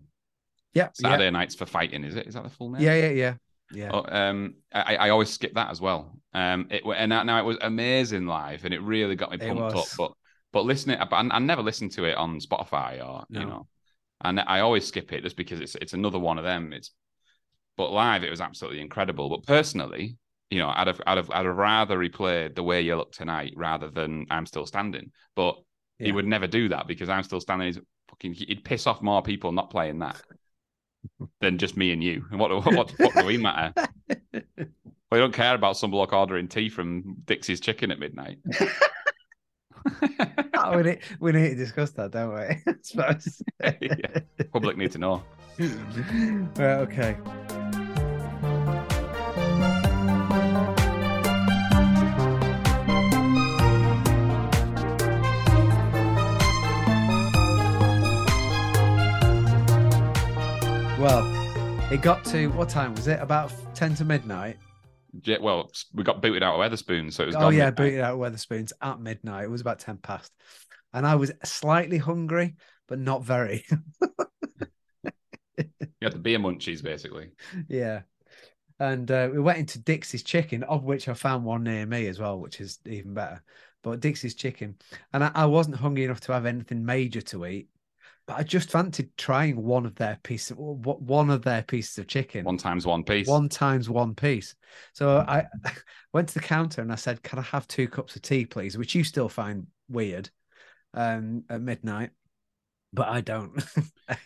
[0.73, 2.03] Yeah, Saturday nights for fighting.
[2.03, 2.27] Is it?
[2.27, 2.81] Is that the full name?
[2.81, 3.33] yeah, yeah, yeah,
[3.73, 3.89] yeah.
[3.93, 6.11] Oh, um, I, I always skip that as well.
[6.33, 9.85] Um, it and now it was amazing live, and it really got me pumped up.
[9.97, 10.11] But
[10.51, 13.67] but listening, but I, I never listened to it on Spotify or you know,
[14.21, 16.73] and I always skip it just because it's it's another one of them.
[16.73, 16.91] It's
[17.77, 19.29] but live, it was absolutely incredible.
[19.29, 20.17] But personally,
[20.49, 23.11] you know, I'd have I'd have I'd have rather he played the way you look
[23.11, 25.11] tonight rather than I'm still standing.
[25.35, 25.55] But
[25.97, 27.67] he would never do that because I'm still standing.
[27.67, 27.79] He's
[28.09, 30.21] fucking he'd piss off more people not playing that
[31.39, 32.25] than just me and you.
[32.31, 33.73] And what what what, what do we matter?
[35.11, 38.39] We don't care about some bloke ordering tea from Dixy's Chicken at midnight.
[40.63, 42.41] Oh, we, need, we need to discuss that, don't we?
[42.41, 43.41] I suppose.
[43.81, 44.19] Yeah.
[44.53, 45.23] Public need to know.
[45.57, 47.17] right, okay.
[61.01, 61.25] Well,
[61.91, 63.19] it got to what time was it?
[63.19, 64.57] About ten to midnight.
[65.23, 67.35] Yeah, well, we got booted out of Wetherspoon, so it was.
[67.35, 67.75] Oh yeah, midnight.
[67.75, 69.45] booted out of Wetherspoons at midnight.
[69.45, 70.31] It was about ten past,
[70.93, 72.55] and I was slightly hungry,
[72.87, 73.65] but not very.
[75.57, 77.31] You had the beer munchies, basically.
[77.67, 78.01] yeah,
[78.79, 82.19] and uh, we went into Dixy's Chicken, of which I found one near me as
[82.19, 83.43] well, which is even better.
[83.83, 84.75] But Dixy's Chicken,
[85.13, 87.69] and I, I wasn't hungry enough to have anything major to eat,
[88.27, 92.45] but I just fancied trying one of their pieces, one of their pieces of chicken.
[92.45, 93.27] One times one piece.
[93.27, 94.55] one times one piece.
[94.93, 95.45] So I
[96.13, 98.77] went to the counter and I said, "Can I have two cups of tea, please?"
[98.77, 100.29] Which you still find weird
[100.93, 102.11] um, at midnight,
[102.93, 103.63] but I don't.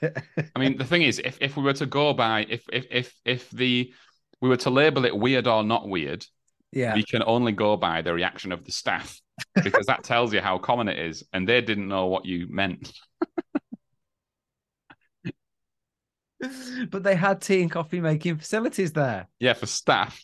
[0.04, 3.14] I mean, the thing is, if, if we were to go by, if if if
[3.24, 3.94] if the
[4.42, 6.26] we were to label it weird or not weird,
[6.72, 9.20] yeah, we can only go by the reaction of the staff
[9.64, 12.92] because that tells you how common it is, and they didn't know what you meant.
[16.92, 19.28] but they had tea and coffee making facilities there.
[19.40, 20.24] Yeah, for staff.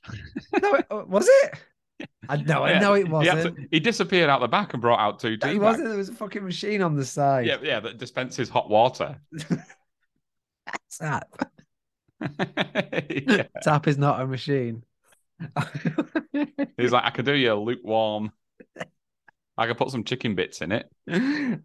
[0.62, 2.08] No, it, uh, was it?
[2.28, 3.56] I know, I know it wasn't.
[3.56, 5.60] to- he disappeared out the back and brought out two tea bags.
[5.60, 5.88] wasn't.
[5.90, 7.46] There was a fucking machine on the side.
[7.46, 9.20] Yeah, yeah, that dispenses hot water.
[11.00, 11.28] Tap.
[13.10, 13.44] Yeah.
[13.64, 14.84] Tap is not a machine.
[16.78, 18.32] He's like, I could do you a lukewarm.
[19.58, 20.90] I could put some chicken bits in it.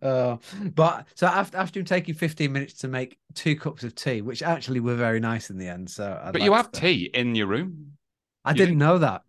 [0.03, 0.37] uh,
[0.75, 4.43] but so after after him taking 15 minutes to make two cups of tea, which
[4.43, 5.89] actually were very nice in the end.
[5.91, 7.93] So, I'd but like you have say- tea in your room.
[8.45, 9.23] I you didn't know that.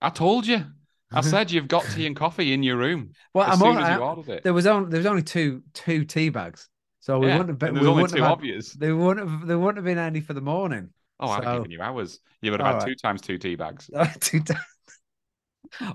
[0.00, 0.64] I told you.
[1.12, 3.82] I said you've got tea and coffee in your room Well, as I'm soon all,
[3.84, 4.42] as you I- ordered it.
[4.44, 6.68] there was only there was only two two tea bags,
[7.00, 7.74] so we yeah, wouldn't have been.
[7.74, 8.72] We there's only two have obvious.
[8.72, 10.90] there wouldn't have there wouldn't have been any for the morning.
[11.20, 12.18] Oh, I'd have given you hours.
[12.42, 12.88] You would have had right.
[12.88, 13.88] two times two tea bags.
[14.20, 14.60] two times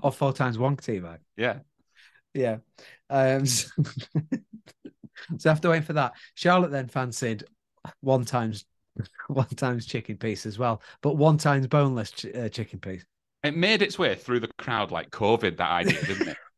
[0.02, 1.20] or four times one tea bag.
[1.36, 1.58] Yeah.
[2.34, 2.58] Yeah.
[3.08, 3.68] Um, so,
[5.38, 7.44] so after waiting for that, Charlotte then fancied
[8.00, 8.64] one times
[9.28, 13.04] one times chicken piece as well, but one times boneless ch- uh, chicken piece.
[13.42, 16.36] It made its way through the crowd like COVID, that idea, didn't it?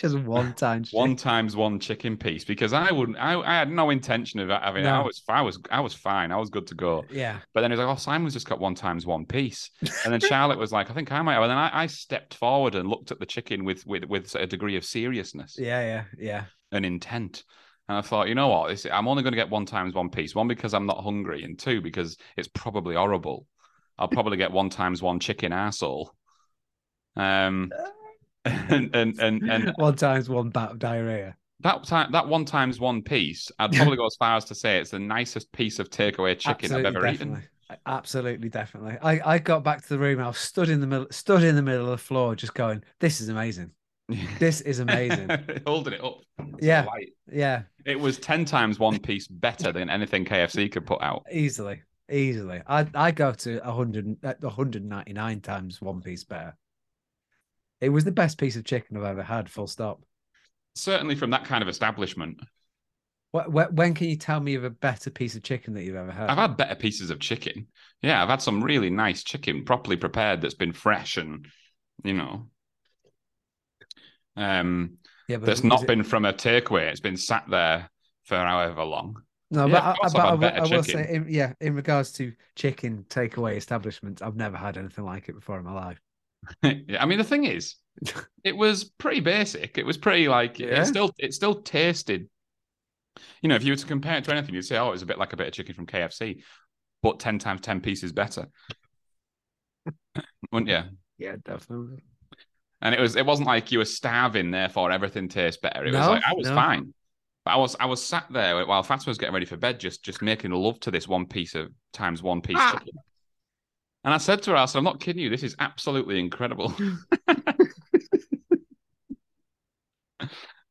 [0.00, 0.90] Just one times.
[0.92, 3.18] one times one chicken piece because I wouldn't.
[3.18, 4.84] I, I had no intention of having.
[4.84, 4.88] it.
[4.88, 5.22] I was.
[5.28, 5.58] I was.
[5.70, 6.32] I was fine.
[6.32, 7.04] I was good to go.
[7.10, 7.38] Yeah.
[7.52, 9.70] But then he was like, "Oh, Simon's just got one times one piece."
[10.04, 11.42] And then Charlotte was like, "I think I might." have.
[11.42, 14.46] And then I, I stepped forward and looked at the chicken with with with a
[14.46, 15.80] degree of seriousness Yeah.
[15.80, 16.04] Yeah.
[16.18, 16.44] Yeah.
[16.72, 17.44] and intent.
[17.88, 18.68] And I thought, you know what?
[18.68, 20.34] This, I'm only going to get one times one piece.
[20.34, 23.46] One because I'm not hungry, and two because it's probably horrible.
[23.98, 26.14] I'll probably get one times one chicken asshole.
[27.16, 27.70] Um,
[28.44, 31.36] and and and and One times one bout of diarrhea.
[31.60, 34.78] that time that one times one piece, I'd probably go as far as to say
[34.78, 37.40] it's the nicest piece of takeaway chicken I've ever definitely.
[37.40, 37.48] eaten.
[37.86, 38.96] Absolutely, definitely.
[39.00, 40.20] I, I got back to the room.
[40.20, 42.82] I was stood in the middle, stood in the middle of the floor, just going,
[42.98, 43.70] "This is amazing.
[44.38, 45.28] This is amazing."
[45.66, 46.20] Holding it up.
[46.38, 46.84] the Yeah.
[46.84, 47.10] light.
[47.30, 51.26] yeah, It was 10 times one piece better than anything KFC could put out.
[51.30, 52.62] easily, easily.
[52.66, 56.56] I I go to 100, uh, 199 times one piece better.
[57.80, 59.48] It was the best piece of chicken I've ever had.
[59.48, 60.02] Full stop.
[60.74, 62.40] Certainly from that kind of establishment.
[63.32, 66.10] What, when can you tell me of a better piece of chicken that you've ever
[66.10, 66.30] had?
[66.30, 67.68] I've had better pieces of chicken.
[68.02, 71.46] Yeah, I've had some really nice chicken, properly prepared, that's been fresh and,
[72.02, 72.46] you know,
[74.36, 76.90] um, yeah, but that's not it- been from a takeaway.
[76.90, 77.88] It's been sat there
[78.24, 79.22] for however long.
[79.52, 81.74] No, Yeah, but, I, but I, had will- better I will say, in, yeah, in
[81.74, 86.00] regards to chicken takeaway establishments, I've never had anything like it before in my life.
[86.62, 87.76] I mean, the thing is,
[88.44, 89.78] it was pretty basic.
[89.78, 90.82] It was pretty like Yeah.
[90.82, 92.28] it still it still tasted.
[93.42, 95.02] You know, if you were to compare it to anything, you'd say, "Oh, it was
[95.02, 96.42] a bit like a bit of chicken from KFC,
[97.02, 98.48] but ten times ten pieces better."
[100.52, 100.82] Wouldn't you?
[101.18, 102.02] Yeah, definitely.
[102.82, 105.84] And it was it wasn't like you were starving, therefore everything tastes better.
[105.84, 106.54] It was like I was no.
[106.54, 106.94] fine.
[107.44, 110.02] But I was I was sat there while Fatima was getting ready for bed, just
[110.04, 112.80] just making love to this one piece of times one piece Ah.
[114.04, 115.28] And I said to her, I said, I'm not kidding you.
[115.30, 116.74] This is absolutely incredible.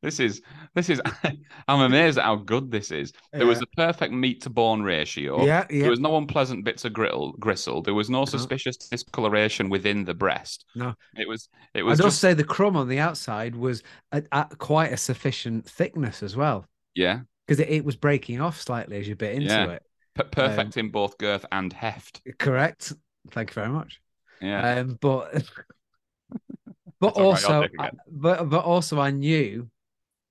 [0.02, 0.40] this is
[0.74, 1.00] this is
[1.68, 3.12] I'm amazed at how good this is.
[3.32, 3.60] There was Yeah.
[3.60, 5.44] the perfect meat to bone ratio.
[5.44, 5.82] Yeah, yeah.
[5.82, 7.82] There was no unpleasant bits of griddle, gristle.
[7.82, 10.64] There was no suspicious discoloration within the breast.
[10.74, 10.94] No.
[11.16, 13.82] It was it was I was must just say the crumb on the outside was
[14.12, 16.64] at, at quite a sufficient thickness as well,
[16.94, 19.70] yeah, because it, it was breaking off slightly as you bit into Yeah.
[19.72, 19.82] it.
[20.16, 22.22] p- perfect um, in both girth and heft.
[22.38, 22.92] Correct.
[23.30, 24.00] Thank you very much.
[24.40, 24.78] Yeah.
[24.78, 25.32] Um, but
[27.00, 27.66] but all right, also,
[28.10, 29.68] but but also, I knew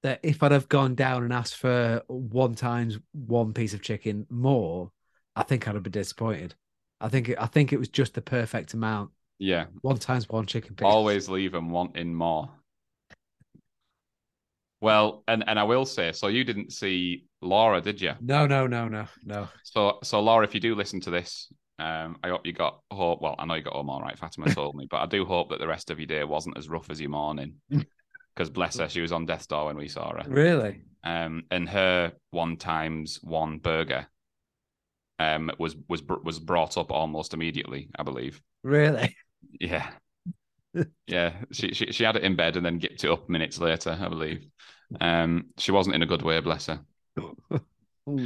[0.04, 4.25] that if I'd have gone down and asked for one times one piece of chicken
[4.30, 4.91] more,
[5.36, 6.56] I think I'd have been disappointed.
[7.02, 9.12] I think I think it was just the perfect amount.
[9.39, 9.65] yeah.
[9.82, 10.86] One times one chicken piece.
[10.86, 12.49] Always leave them wanting more.
[14.82, 18.13] Well, and and I will say, so you didn't see Laura, did you?
[18.21, 19.49] No, no, no, no, no.
[19.63, 23.22] So so Laura, if you do listen to this, um, I hope you got hope.
[23.22, 24.18] Well, I know you got home all right.
[24.18, 26.70] Fatima told me, but I do hope that the rest of your day wasn't as
[26.70, 27.56] rough as your morning.
[28.36, 30.24] Because bless her, she was on death's door when we saw her.
[30.26, 30.80] Really?
[31.04, 34.08] Um, and her one times one burger,
[35.18, 38.42] um, was was was brought up almost immediately, I believe.
[38.63, 39.13] Really?
[39.60, 39.89] Yeah.
[41.08, 41.34] yeah.
[41.52, 44.08] She, she she had it in bed and then gipped it up minutes later, I
[44.08, 44.48] believe.
[45.02, 46.80] Um, she wasn't in a good way, bless her.
[47.52, 47.60] Oh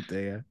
[0.07, 0.45] dear.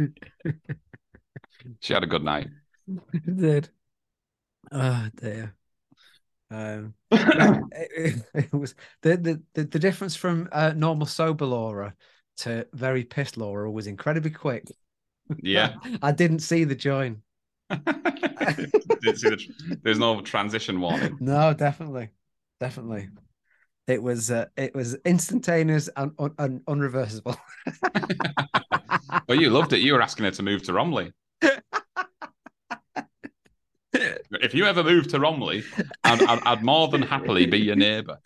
[1.80, 2.48] she had a good night.
[3.36, 3.68] Did.
[4.72, 5.54] Oh dear.
[6.50, 11.94] Um, it, it was the, the the the difference from uh, normal sober Laura
[12.38, 14.64] to very pissed Laura was incredibly quick.
[15.42, 15.74] Yeah.
[16.02, 17.22] I didn't see the join.
[17.70, 21.16] Didn't see the, there's no transition warning.
[21.20, 22.08] No, definitely,
[22.58, 23.10] definitely.
[23.90, 27.36] It was uh, it was instantaneous and un- un- unreversible.
[29.26, 29.80] But you loved it.
[29.80, 31.12] You were asking her to move to Romley.
[33.92, 35.64] if you ever move to Romley,
[36.04, 38.18] I'd, I'd, I'd more than happily be your neighbour.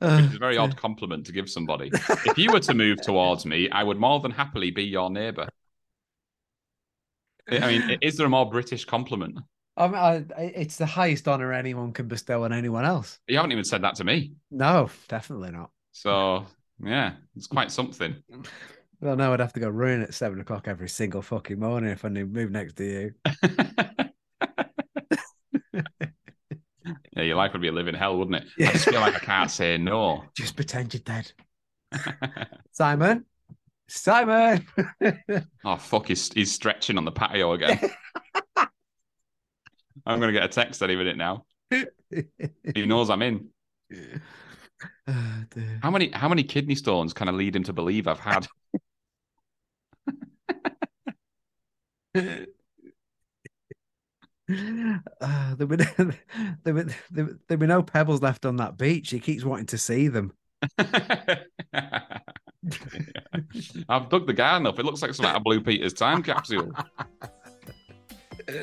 [0.00, 1.90] Uh, Which is a very odd compliment to give somebody.
[2.26, 5.48] If you were to move towards me, I would more than happily be your neighbour.
[7.50, 9.38] I mean, is there a more British compliment?
[9.76, 9.96] I mean,
[10.36, 13.18] I, it's the highest honor anyone can bestow on anyone else.
[13.28, 14.32] You haven't even said that to me.
[14.50, 15.70] No, definitely not.
[15.92, 16.46] So,
[16.82, 18.16] yeah, it's quite something.
[18.98, 22.06] Well, no, I'd have to go running at seven o'clock every single fucking morning if
[22.06, 23.12] I knew move next to you.
[25.74, 28.44] yeah, your life would be a living hell, wouldn't it?
[28.58, 28.72] I Yeah.
[28.72, 30.24] just feel like I can't say no.
[30.34, 31.30] Just pretend you're dead.
[32.72, 33.26] Simon,
[33.88, 34.66] Simon.
[35.64, 37.78] Oh fuck, he's he's stretching on the patio again.
[40.04, 41.44] I'm gonna get a text any minute now.
[41.70, 43.48] He knows I'm in.
[45.08, 45.44] Oh.
[45.82, 48.46] How many how many kidney stones can I lead him to believe I've had?
[54.48, 55.76] Uh, there, were,
[56.62, 59.10] there, were, there, were, there were no pebbles left on that beach.
[59.10, 60.32] He keeps wanting to see them.
[63.88, 64.78] I've dug the garden up.
[64.78, 66.70] It looks like some out of Blue Peter's time capsule.
[68.48, 68.54] We're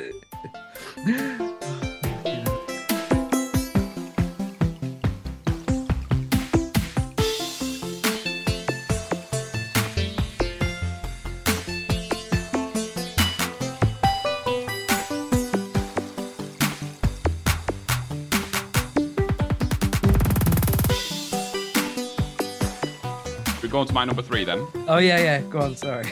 [23.70, 24.66] going to my number three then.
[24.88, 25.42] Oh yeah, yeah.
[25.42, 25.76] Go on.
[25.76, 26.06] Sorry.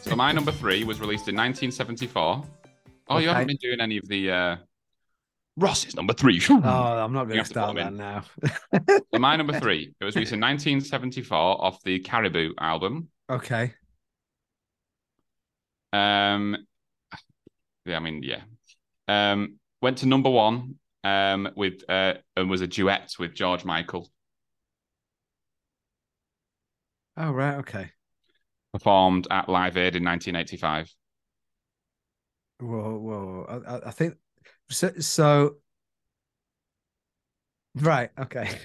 [0.00, 2.44] So my number three was released in 1974.
[3.08, 4.56] Oh, you haven't been doing any of the uh...
[5.56, 6.40] Ross's number three.
[6.48, 7.96] oh, I'm not going to start that in.
[7.98, 8.24] now.
[8.88, 9.92] So my number three.
[10.00, 13.08] It was released in 1974 off the Caribou album.
[13.28, 13.74] okay.
[15.92, 16.56] Um,
[17.84, 18.40] yeah, I mean, yeah.
[19.08, 20.76] Um, went to number one.
[21.04, 24.08] Um, with uh, and was a duet with George Michael.
[27.16, 27.56] Oh right.
[27.56, 27.90] Okay.
[28.72, 30.88] Performed at Live Aid in 1985.
[32.62, 33.62] Whoa, whoa.
[33.66, 34.14] I, I- think
[34.70, 34.92] so.
[35.00, 35.56] So
[37.74, 38.10] right.
[38.18, 38.48] Okay.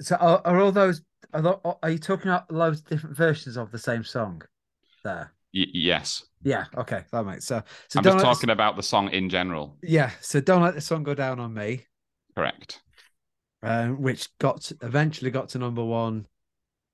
[0.00, 1.00] So are, are all those?
[1.32, 4.42] Are, are you talking about loads of different versions of the same song?
[5.04, 5.32] There.
[5.54, 6.64] Y- yes, Yeah.
[6.76, 7.04] Okay.
[7.12, 7.62] That makes so.
[7.88, 9.76] So I'm just talking about the song in general.
[9.80, 10.10] Yeah.
[10.20, 11.86] So don't let the sun go down on me.
[12.34, 12.80] Correct.
[13.62, 16.26] Um, which got to- eventually got to number one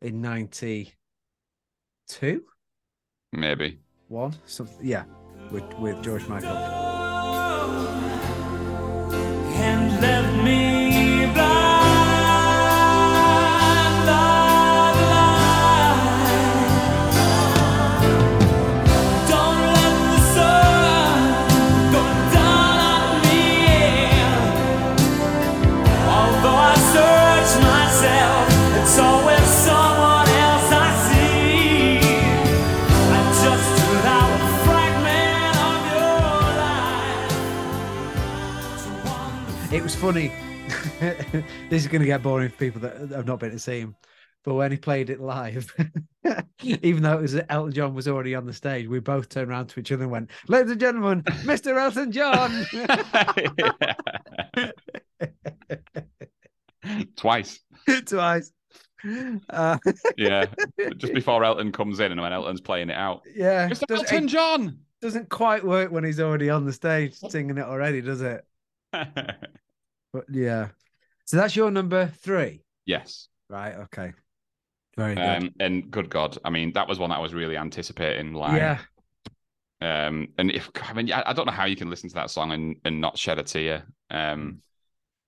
[0.02, 0.92] in ninety
[2.08, 2.42] two.
[3.32, 3.78] Maybe.
[4.08, 4.34] One.
[4.44, 4.86] Something.
[4.86, 5.04] Yeah.
[5.50, 6.87] With with George Michael.
[40.00, 40.30] Funny.
[41.70, 43.96] this is going to get boring for people that have not been to see him.
[44.44, 45.74] But when he played it live,
[46.62, 49.66] even though it was Elton John was already on the stage, we both turned around
[49.70, 51.76] to each other and went, "Ladies and gentlemen, Mr.
[51.76, 52.64] Elton John."
[57.16, 57.60] Twice.
[58.06, 58.52] Twice.
[59.50, 59.78] Uh,
[60.16, 60.46] Yeah.
[60.96, 63.22] Just before Elton comes in and when Elton's playing it out.
[63.34, 63.86] yeah, Mr.
[63.86, 64.78] does- Elton John.
[65.00, 68.44] doesn't quite work when he's already on the stage singing it already, does it?
[70.12, 70.68] But yeah.
[71.24, 73.28] So that's your number three, yes.
[73.50, 73.74] right?
[73.74, 74.12] Okay.
[74.96, 75.24] Very good.
[75.24, 78.32] Um, and good God, I mean, that was one that I was really anticipating.
[78.32, 78.78] Like, yeah,
[79.80, 82.30] Um, and if I mean, I, I don't know how you can listen to that
[82.30, 83.84] song and, and not shed a tear.
[84.10, 84.60] Um,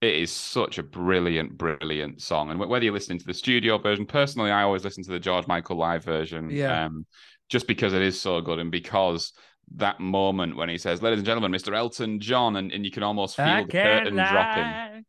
[0.00, 2.50] it is such a brilliant, brilliant song.
[2.50, 5.46] And whether you're listening to the studio version, personally, I always listen to the George
[5.46, 6.50] Michael live version.
[6.50, 6.86] Yeah.
[6.86, 7.06] Um,
[7.50, 9.32] just because it is so good and because
[9.76, 11.76] that moment when he says, "Ladies and gentlemen, Mr.
[11.76, 15.04] Elton John," and, and you can almost feel I the can't curtain dropping.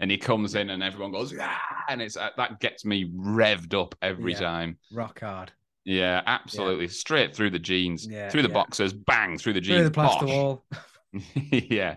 [0.00, 3.74] And he comes in and everyone goes, "Ah!" and it's uh, that gets me revved
[3.74, 4.40] up every Yeah.
[4.40, 4.78] time.
[4.92, 5.52] Rock hard.
[5.84, 6.88] Yeah, absolutely.
[6.88, 8.54] Straight through the jeans, Yeah, through the yeah.
[8.54, 9.78] boxers, bang through the jeans.
[9.78, 10.34] Through the plaster bosh.
[10.34, 10.64] wall.
[11.50, 11.96] yeah,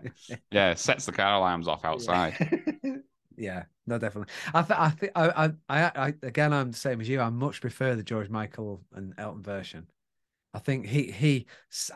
[0.51, 0.73] yeah.
[0.73, 2.35] Sets the car alarms off outside.
[3.37, 4.33] yeah, no, definitely.
[4.53, 7.21] I think I think I, I I I again I'm the same as you.
[7.21, 9.87] I much prefer the George Michael and Elton version.
[10.55, 11.45] I think he he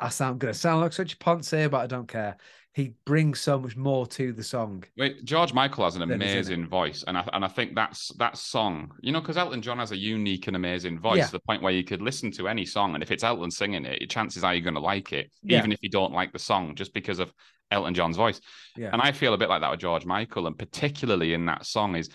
[0.01, 2.35] I sound gonna sound like such a ponce but I don't care.
[2.73, 4.83] He brings so much more to the song.
[4.95, 6.31] Wait, George Michael has an Then, isn't it?
[6.33, 8.91] amazing voice, and I and I think that's that song.
[9.01, 11.25] You know, because Elton John has a unique and amazing voice Yeah.
[11.27, 13.85] to the point where you could listen to any song, and if it's Elton singing
[13.85, 15.57] it, chances are you're going to like it, Yeah.
[15.59, 17.33] even if you don't like the song, just because of
[17.71, 18.39] Elton John's voice.
[18.77, 18.89] Yeah.
[18.93, 21.95] And I feel a bit like that with George Michael, and particularly in that song
[21.95, 22.09] is.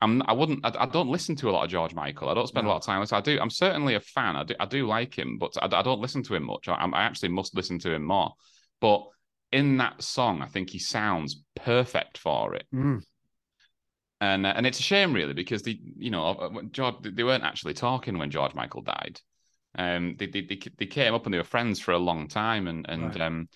[0.00, 0.64] I'm, I wouldn't.
[0.64, 2.28] I, I don't listen to a lot of George Michael.
[2.28, 2.70] I don't spend No.
[2.70, 3.00] a lot of time.
[3.00, 3.18] listening.
[3.18, 3.38] I do.
[3.40, 4.36] I'm certainly a fan.
[4.36, 4.54] I do.
[4.60, 6.68] I do like him, but I, I don't listen to him much.
[6.68, 8.32] I, I actually must listen to him more.
[8.80, 9.04] But
[9.50, 13.02] in that song, I think he sounds perfect for it Mm.
[14.20, 17.44] and uh, and it's a shame really because the you know uh, George they weren't
[17.44, 19.20] actually talking when George Michael died.
[19.76, 22.68] Um, they they they, they came up and they were friends for a long time,
[22.68, 23.20] and and Right.
[23.20, 23.48] um,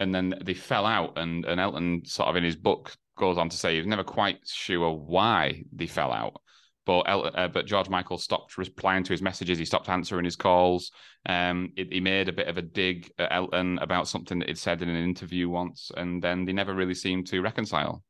[0.00, 3.48] and then they fell out, and and Elton sort of in his book goes on
[3.48, 6.40] to say he's never quite sure why they fell out.
[6.86, 9.58] But uh, but George Michael stopped replying to his messages.
[9.58, 10.90] He stopped answering his calls.
[11.26, 14.58] Um, it, he made a bit of a dig at Elton about something that he'd
[14.58, 18.02] said in an interview once, and then they never really seemed to reconcile.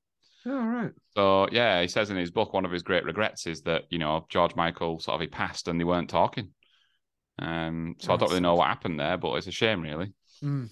[0.46, 0.90] All right.
[1.16, 3.98] So yeah, he says in his book one of his great regrets is that you
[3.98, 6.50] know George Michael sort of he passed and they weren't talking.
[7.38, 10.12] Um, so I don't really know what happened there, but it's a shame, really.
[10.42, 10.70] Mm.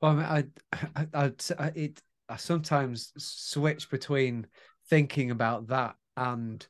[0.00, 0.78] Well, I, mean, I,
[1.14, 4.46] I, I'd, it, I sometimes switch between
[4.88, 6.66] thinking about that and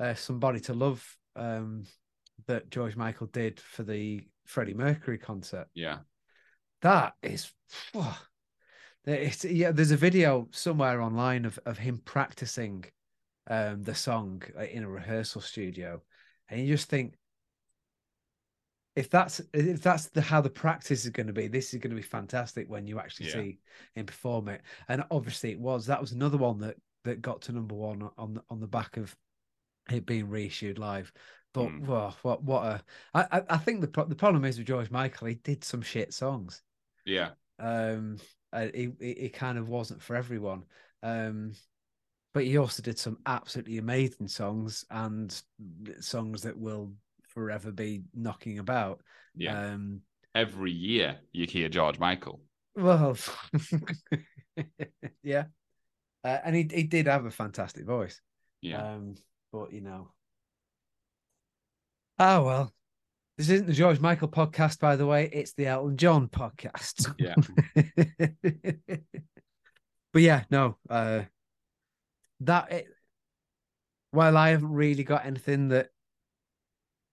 [0.00, 1.84] uh, somebody to love um,
[2.46, 5.66] that George Michael did for the Freddie Mercury concert.
[5.74, 5.98] Yeah,
[6.82, 7.52] That is,
[9.06, 9.72] it's, yeah.
[9.72, 12.84] There's a video somewhere online of of him practicing
[13.48, 16.02] um, the song uh, in a rehearsal studio,
[16.48, 17.14] and you just think,
[18.96, 21.90] if that's if that's the how the practice is going to be, this is going
[21.90, 23.32] to be fantastic when you actually Yeah.
[23.32, 23.58] see
[23.94, 24.62] him perform it.
[24.88, 28.34] And obviously, it was that was another one that that got to number one on
[28.34, 29.14] the on the back of
[29.90, 31.12] it being reissued live.
[31.52, 31.86] But Mm.
[31.86, 32.82] whoa, what what a
[33.14, 36.14] I, I think the pro- the problem is with George Michael, he did some shit
[36.14, 36.62] songs
[37.04, 38.18] yeah, um
[38.52, 40.64] uh, it, it, it kind of wasn't for everyone
[41.02, 41.52] um
[42.32, 45.42] but he also did some absolutely amazing songs and
[46.00, 46.92] songs that will
[47.34, 49.00] forever be knocking about
[49.36, 49.72] yeah.
[49.72, 50.00] um
[50.34, 52.40] Every year you hear George Michael.
[52.76, 53.16] well
[55.22, 55.44] yeah
[56.24, 58.20] uh, and he, he did have a fantastic voice
[58.62, 59.14] Yeah, um
[59.52, 60.12] but you know
[62.18, 62.72] oh well
[63.36, 65.28] this isn't the George Michael podcast, by the way.
[65.32, 67.12] It's the Elton John podcast.
[67.18, 67.34] yeah,
[70.12, 71.22] but yeah, no, uh,
[72.40, 72.86] that it,
[74.12, 75.88] while I haven't really got anything that,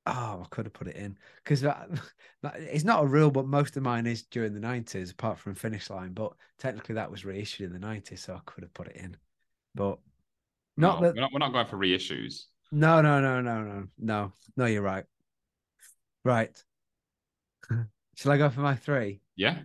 [0.05, 1.63] oh, I could have put it in because
[2.55, 5.89] it's not a rule, but most of mine is during the nineties, apart from Finish
[5.89, 6.13] Line.
[6.13, 9.17] But technically, that was reissued in the nineties, so I could have put it in.
[9.75, 9.99] But
[10.77, 12.45] not no, that, we're not we're not going for reissues.
[12.71, 14.65] no, no, no, no, no, no, no.
[14.65, 15.05] You're right.
[16.23, 16.63] Right.
[18.15, 19.21] Shall I go for my three?
[19.35, 19.63] Yeah, I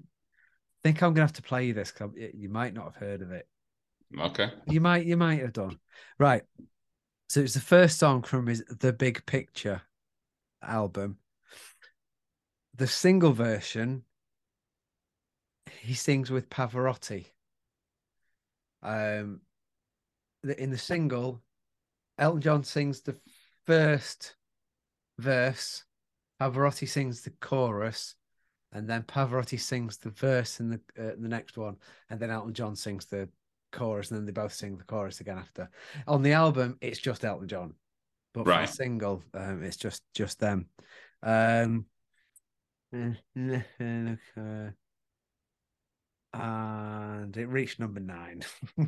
[0.82, 3.32] think I'm gonna have to play you this because you might not have heard of
[3.32, 3.48] it.
[4.18, 4.50] okay.
[4.68, 5.78] You might, you might have done.
[6.18, 6.42] Right.
[7.28, 9.82] So it's the first song from his The Big Picture
[10.62, 11.18] album.
[12.74, 14.02] The single version,
[15.80, 17.26] he sings with Pavarotti.
[18.82, 19.40] Um,
[20.58, 21.42] in the single,
[22.18, 23.16] Elton John sings the
[23.66, 24.36] first
[25.18, 25.84] verse,
[26.40, 28.14] Pavarotti sings the chorus,
[28.72, 31.76] and then Pavarotti sings the verse in the uh, the next one,
[32.10, 33.28] and then Elton John sings the
[33.72, 35.70] chorus, and then they both sing the chorus again after.
[36.06, 37.74] On the album, it's just Elton John,
[38.36, 38.66] but for Right.
[38.66, 40.66] the single, um, it's just just them.
[41.22, 41.86] Um,
[42.92, 43.16] and
[47.36, 48.42] it reached number nine.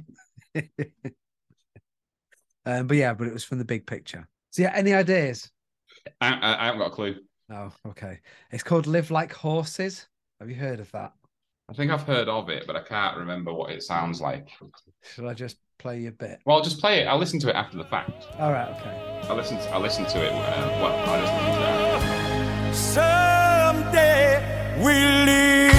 [2.66, 4.28] um, but yeah, but it was from the big picture.
[4.50, 5.50] So yeah, any ideas?
[6.20, 7.16] I, I, I haven't got a clue.
[7.50, 8.20] Oh, okay.
[8.50, 10.06] It's called Live Like Horses.
[10.40, 11.12] Have you heard of that?
[11.68, 14.48] I think I've heard of it, but I can't remember what it sounds like.
[15.02, 16.40] Should I just play you a bit?
[16.44, 17.06] Well, just play it.
[17.06, 18.26] I'll listen to it after the fact.
[18.38, 19.22] All right, okay.
[19.28, 19.56] I'll listen.
[19.58, 20.32] To, I'll listen to it.
[20.32, 21.62] Uh, well, I'll just listen to
[22.68, 22.74] it.
[22.74, 24.42] Someday
[24.82, 25.74] we'll live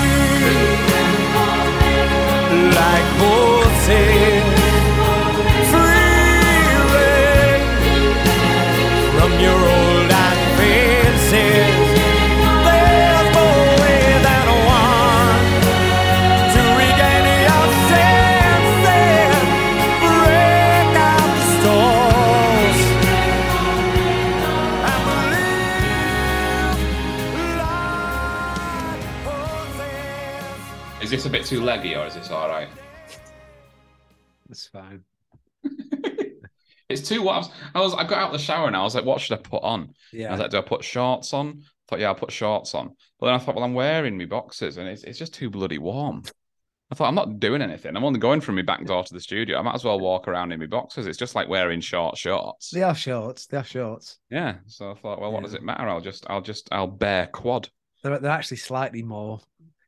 [2.76, 4.59] like horses,
[31.02, 32.68] Is this a bit too leggy, or is this all right?
[34.48, 35.04] That's fine.
[36.90, 37.22] It's too.
[37.22, 37.94] What I was, I was.
[37.94, 39.94] I got out of the shower and I was like, "What should I put on?"
[40.12, 40.30] Yeah.
[40.30, 42.96] I was like, "Do I put shorts on?" I thought, "Yeah, I'll put shorts on."
[43.20, 45.78] But then I thought, "Well, I'm wearing my boxes and it's it's just too bloody
[45.78, 46.24] warm."
[46.90, 47.96] I thought, "I'm not doing anything.
[47.96, 49.60] I'm only going from my back door to the studio.
[49.60, 51.06] I might as well walk around in my boxes.
[51.06, 53.46] It's just like wearing short shorts." They are shorts.
[53.46, 54.18] They are shorts.
[54.32, 54.56] Yeah.
[54.66, 55.88] So I thought, well, what does it matter?
[55.88, 57.70] I'll just, I'll just, I'll bear quad.
[58.02, 59.42] They're, they're actually slightly more.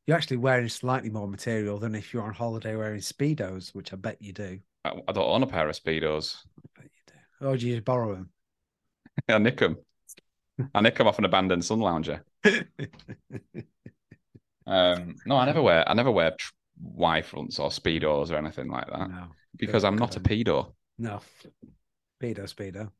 [0.07, 3.95] You're actually wearing slightly more material than if you're on holiday wearing speedos, which I
[3.95, 4.59] bet you do.
[4.83, 6.37] I, I don't own a pair of speedos.
[6.57, 7.47] I bet you do.
[7.47, 8.29] Or do you just borrow them?
[9.29, 9.77] I nick them.
[10.73, 12.23] I nick them off an abandoned sun lounger.
[14.67, 15.87] Um, no, I never wear.
[15.89, 16.35] I never wear
[16.81, 19.27] Y fronts or speedos or anything like that no,
[19.57, 20.45] because I'm not a good on you.
[20.45, 20.73] pedo.
[20.97, 21.19] no.
[22.21, 22.91] pedo, speedo.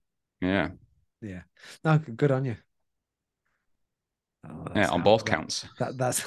[0.42, 0.70] Yeah,
[1.22, 1.42] Yeah.
[1.86, 2.56] No, good on you.
[4.48, 5.66] Oh, yeah, on both that- counts.
[5.80, 6.24] That that's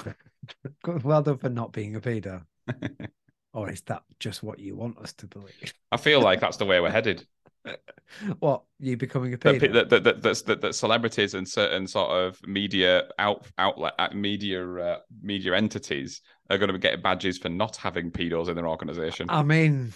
[1.04, 2.44] well done for not being a pedo.
[3.52, 5.74] or is that just what you want us to believe?
[5.90, 7.26] I feel like that's the way we're headed.
[8.40, 9.60] what you becoming a pedo?
[9.60, 14.08] pe- that, that, that, that, that celebrities and certain sort of media out outlet uh,
[14.12, 18.68] media uh, media entities are going to get badges for not having pedos in their
[18.68, 19.26] organization.
[19.30, 19.94] I mean,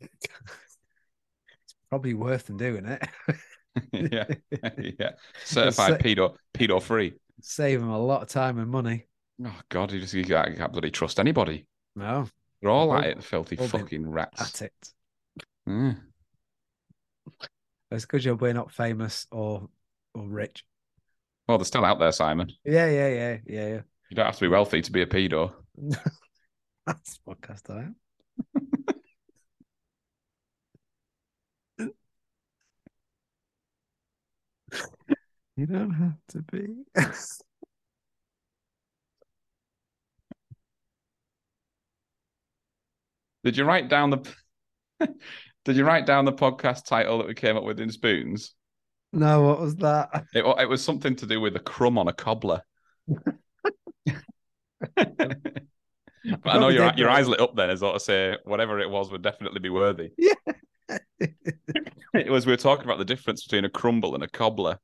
[0.00, 0.28] it's
[1.90, 3.02] probably worth them doing it.
[3.92, 4.24] yeah,
[4.78, 5.10] yeah.
[5.44, 7.14] Certified pedo pedo free.
[7.40, 9.06] Save them a lot of time and money.
[9.44, 11.66] Oh God, you just you can't, you can't bloody trust anybody.
[11.94, 12.26] No,
[12.60, 14.40] They're all at it, filthy fucking rats.
[14.40, 14.92] at it.
[15.66, 15.94] Yeah.
[17.90, 19.68] It's good job we're not famous or
[20.14, 20.64] or rich.
[21.46, 22.50] Well, they're still out there, Simon.
[22.64, 23.80] Yeah, yeah, yeah, yeah, yeah.
[24.10, 25.52] You don't have to be wealthy to be a pedo.
[26.86, 27.96] That's podcast I am.
[35.58, 36.84] You don't have to be.
[43.42, 44.24] Did you write down the?
[45.64, 48.54] Did you write down the podcast title that we came up with in Spoons?
[49.12, 50.26] no, what was that?
[50.32, 52.62] It, it was something to do with a crumb on a cobbler.
[56.42, 58.90] But I know your your eyes lit up then as I to say whatever it
[58.90, 60.10] was would definitely be worthy.
[60.18, 60.34] Yeah.
[61.20, 64.78] it was we were talking about the difference between a crumble and a cobbler,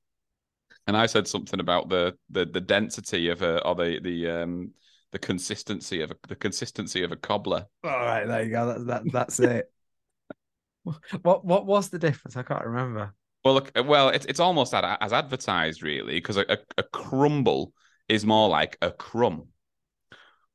[0.86, 4.72] and I said something about the the the density of a or the the um
[5.12, 7.66] the consistency of a, the consistency of a cobbler.
[7.84, 8.66] All right, there you go.
[8.66, 9.70] That, that that's it.
[11.22, 12.36] what what was the difference?
[12.36, 13.14] I can't remember.
[13.44, 17.72] Well, look, well, it's it's almost as advertised really because a, a, a crumble
[18.08, 19.48] is more like a crumb,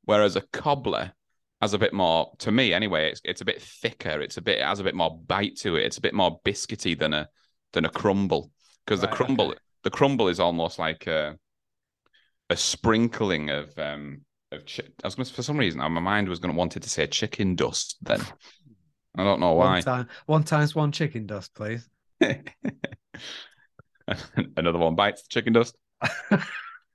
[0.03, 1.13] whereas a cobbler
[1.61, 2.34] has a bit more.
[2.39, 4.21] To me, anyway, it's it's a bit thicker.
[4.21, 5.86] It's a bit it has a bit more bite to it.
[5.86, 7.30] It's a bit more biscuity than a
[7.73, 8.51] than a crumble
[8.86, 9.59] because Right, the crumble okay.
[9.84, 11.38] The crumble is almost like a
[12.49, 14.21] a sprinkling of um
[14.51, 16.89] of chi- I was to for some reason my mind was going to wanted to
[16.89, 18.21] say chicken dust then.
[19.17, 19.75] I don't know why.
[19.75, 21.88] One time, one times one chicken dust, please.
[24.57, 25.75] Another one bites the chicken dust.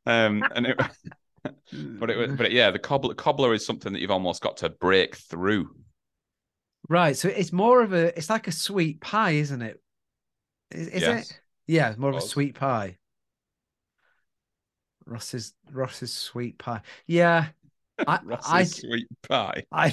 [0.06, 0.76] Um, and it,
[1.98, 4.68] but it, was- but yeah, the cobbler cobbler is something that you've almost got to
[4.68, 5.70] break through.
[6.90, 8.14] Right, so it's more of a.
[8.18, 9.80] It's like a sweet pie, isn't it?
[10.70, 11.30] Is, is Yes.
[11.30, 11.40] it?
[11.66, 12.98] Yeah, more of a sweet pie.
[15.06, 16.80] Ross's Ross's sweet pie.
[17.06, 17.48] Yeah,
[18.06, 19.64] I Ross's I sweet pie.
[19.72, 19.92] I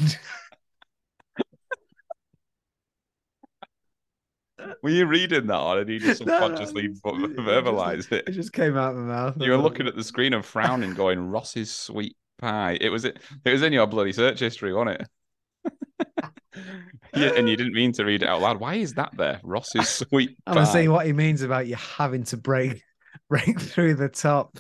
[4.81, 8.31] Were you reading that, or did you just No, no, subconsciously it verbalize it it?
[8.33, 9.37] just came out of my mouth.
[9.39, 13.19] You were looking at the screen and frowning, going, "Ross's sweet pie." It was it.
[13.45, 15.07] It was in your bloody search history, wasn't it?
[17.15, 18.59] Yeah, and you didn't mean to read it out loud.
[18.59, 19.39] Why is that there?
[19.43, 20.37] Ross's sweet.
[20.47, 22.83] I'm gonna see what he means about you having to break
[23.29, 24.57] break through the top.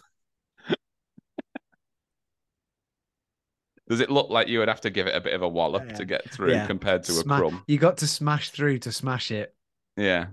[3.89, 5.83] Does it look like you would have to give it a bit of a wallop
[5.89, 5.95] Yeah.
[5.95, 6.65] to get through Yeah.
[6.65, 7.63] compared to a crumb?
[7.67, 9.53] You got to smash through to smash it.
[9.97, 10.27] Yeah,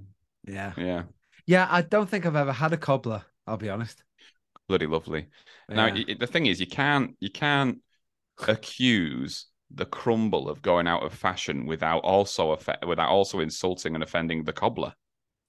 [0.47, 0.73] Yeah.
[0.77, 1.03] yeah.
[1.47, 4.05] Yeah, I don't think I've ever had a cobbler, I'll be honest.
[4.69, 5.29] Bloody lovely.
[5.69, 6.05] Now Yeah.
[6.09, 7.79] y- the thing is, you can't you can't
[8.47, 14.03] accuse the crumble of going out of fashion without also affe- without also insulting and
[14.03, 14.95] offending the cobbler,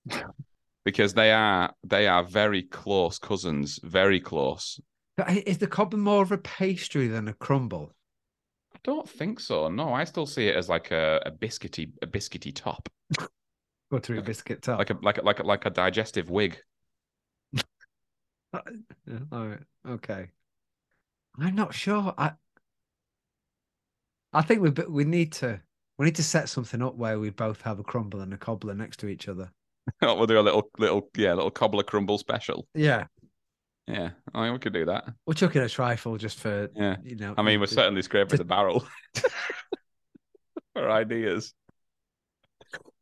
[0.86, 4.80] because they are they are very close cousins, very close.
[5.28, 7.94] Is the cobbler more of a pastry than a crumble?
[8.74, 9.68] I don't think so.
[9.68, 12.88] No, I still see it as like a, a biscuity a biscuity top,
[13.92, 14.80] Buttery biscuit top.
[14.80, 16.58] like a like a, like a, like a digestive wig.
[18.54, 19.60] All right.
[19.88, 20.30] Okay.
[21.40, 22.14] I'm not sure.
[22.18, 22.34] I
[24.34, 25.60] I think we we need to
[25.98, 28.74] we need to set something up where we both have a crumble and a cobbler
[28.76, 29.52] next to each other.
[30.02, 32.68] we'll do a little little yeah little cobbler crumble special.
[32.74, 33.06] Yeah.
[33.88, 35.06] Yeah, I mean we could do that.
[35.26, 36.98] We'll chuck in a trifle just for Yeah.
[37.04, 37.34] you know.
[37.38, 38.88] I mean, we're the- certainly scraping just- the barrel
[40.74, 41.54] for ideas.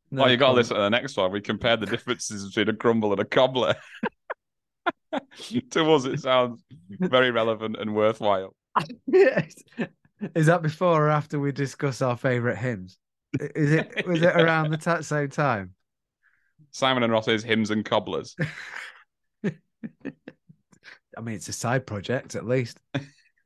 [0.10, 1.32] no oh, you got to listen to the next one.
[1.34, 3.76] We compared the differences between a crumble and a cobbler.
[5.72, 8.56] to us, it sounds very relevant and worthwhile.
[10.36, 12.98] Is that before or after we discuss our favorite hymns?
[13.40, 15.74] Is it was it around the ta- same time?
[16.72, 18.36] Simon and Ross's hymns and cobblers.
[19.44, 22.80] I mean, it's a side project at least.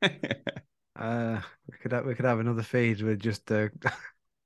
[0.94, 3.68] Uh, we could have, we could have another feed with just uh,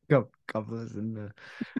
[0.08, 1.18] gob- gobblers and.
[1.18, 1.28] Uh,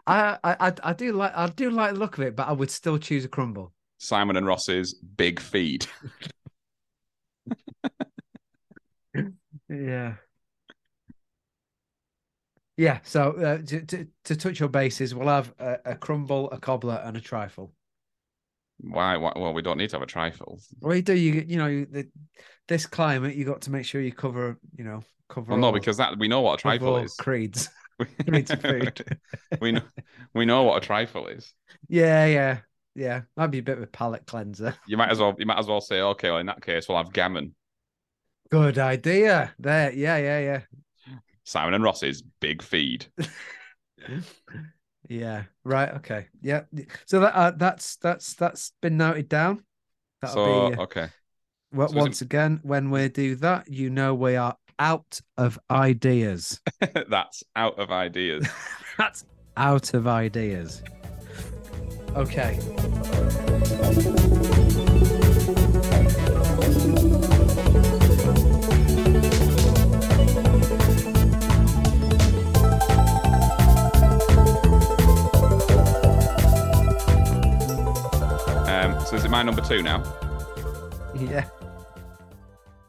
[0.07, 2.53] I, I I I do like I do like the look of it, but I
[2.53, 3.73] would still choose a crumble.
[3.99, 5.87] Simon and Ross's big feed.
[9.69, 10.17] Yeah.
[12.77, 12.99] Yeah.
[13.03, 17.01] So uh, to, to to touch your bases, we'll have a, a crumble, a cobbler,
[17.05, 17.73] and a trifle.
[18.79, 19.33] Why, why?
[19.35, 20.61] Well, we don't need to have a trifle.
[20.81, 22.09] Well, you do you you know the,
[22.69, 25.53] this climate you got to make sure you cover you know cover.
[25.53, 27.15] Well, no, because that we know what a trifle is.
[27.15, 27.69] creeds.
[28.29, 29.19] creeds of food.
[29.61, 29.83] we know
[30.35, 31.55] we know what a trifle is.
[31.89, 32.59] yeah, yeah,
[32.95, 33.23] yeah.
[33.37, 34.75] Might be a bit of a palate cleanser.
[34.87, 36.99] You might as well you might as well say, okay, well in that case we'll
[36.99, 37.55] have gammon.
[38.51, 39.55] Good idea.
[39.59, 39.93] There.
[39.93, 40.61] Yeah, yeah, yeah,
[41.47, 43.07] Simon and Ross's big feed.
[45.09, 45.45] yeah.
[45.65, 45.91] Right.
[45.95, 46.27] Okay.
[46.43, 46.65] Yeah.
[47.07, 49.63] So that uh, that's that's that's been noted down.
[50.21, 51.09] That'll so be uh, okay.
[51.73, 55.21] well, so is it- once again when we do that, you know we are out
[55.39, 56.61] of ideas.
[57.09, 58.47] That's out of ideas.
[58.99, 59.25] That's
[59.57, 60.83] out of ideas.
[62.17, 62.59] Okay.
[79.27, 80.03] It my number two now?
[81.19, 81.49] Yeah.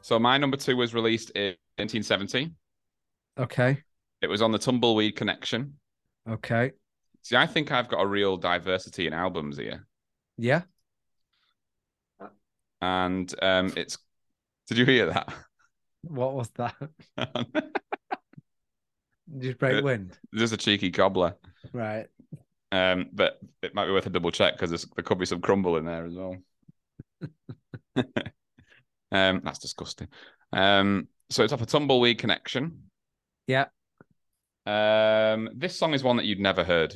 [0.01, 2.51] So my number two was released in 1970.
[3.39, 3.81] Okay.
[4.21, 5.73] It was on the Tumbleweed Connection.
[6.29, 6.73] Okay.
[7.23, 9.87] See, I think I've got a real diversity in albums here,
[10.37, 10.61] Yeah.
[12.81, 13.97] and um, it's.
[14.67, 15.33] Did you hear that?
[16.03, 16.75] What was that?
[19.39, 20.17] Just break Uh, wind.
[20.35, 21.35] Just a cheeky cobbler.
[21.73, 22.07] Right.
[22.71, 25.77] Um, but it might be worth a double check because there could be some crumble
[25.77, 26.37] in there as well.
[29.11, 30.07] um, that's disgusting.
[30.53, 32.89] Um, so it's off a tumbleweed connection.
[33.47, 33.67] Yeah.
[34.65, 36.95] Um, this song is one that you'd never heard,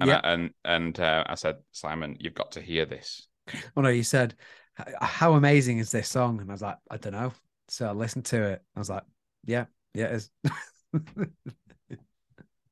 [0.00, 0.20] and Yeah.
[0.24, 3.28] I, and and uh, I said, Simon, you've got to hear this.
[3.76, 4.34] Oh no, you said,
[5.00, 7.32] "How amazing is this song?" And I was like, "I don't know."
[7.68, 8.62] So I listened to it.
[8.74, 9.04] I was like,
[9.44, 10.30] "Yeah, yeah, it is."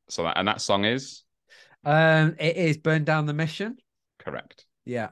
[0.09, 1.23] So that and that song is
[1.85, 3.79] um, it is "Burn Down the Mission."
[4.19, 4.67] correct.
[4.85, 5.11] Yeah,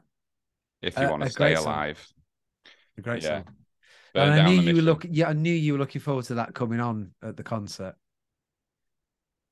[0.83, 2.07] If you Uh, want to stay alive,
[2.97, 3.43] a great Yeah.
[3.43, 3.57] song.
[4.15, 5.15] burn and I knew you were looking.
[5.15, 7.97] Yeah, I knew you were looking forward to that coming on at the concert.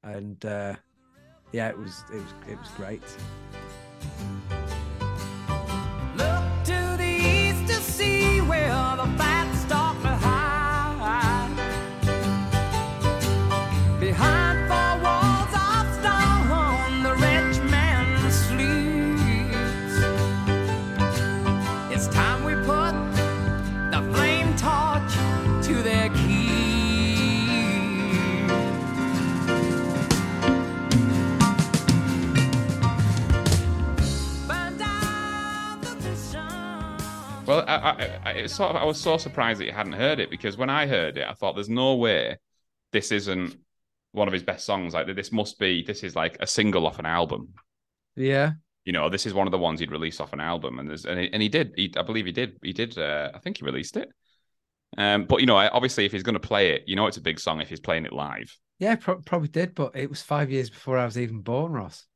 [0.02, 0.76] And uh,
[1.52, 3.02] yeah, it was it was it was great.
[37.66, 40.56] I, I, I, sort of, I was so surprised that you hadn't heard it because
[40.56, 42.36] when I heard it, I thought there's no way
[42.92, 43.56] this isn't
[44.12, 44.94] one of his best songs.
[44.94, 47.54] Like this must be this is like a single off an album.
[48.16, 48.52] Yeah.
[48.84, 51.06] You know, this is one of the ones he'd release off an album, and there's
[51.06, 51.72] and he, and he did.
[51.76, 52.56] He, I believe he did.
[52.62, 52.96] He did.
[52.96, 54.08] Uh, I think he released it.
[54.96, 57.22] Um, but you know, obviously, if he's going to play it, you know, it's a
[57.22, 58.56] big song if he's playing it live.
[58.78, 62.06] Yeah, pro- probably did, but it was five years before I was even born, Ross.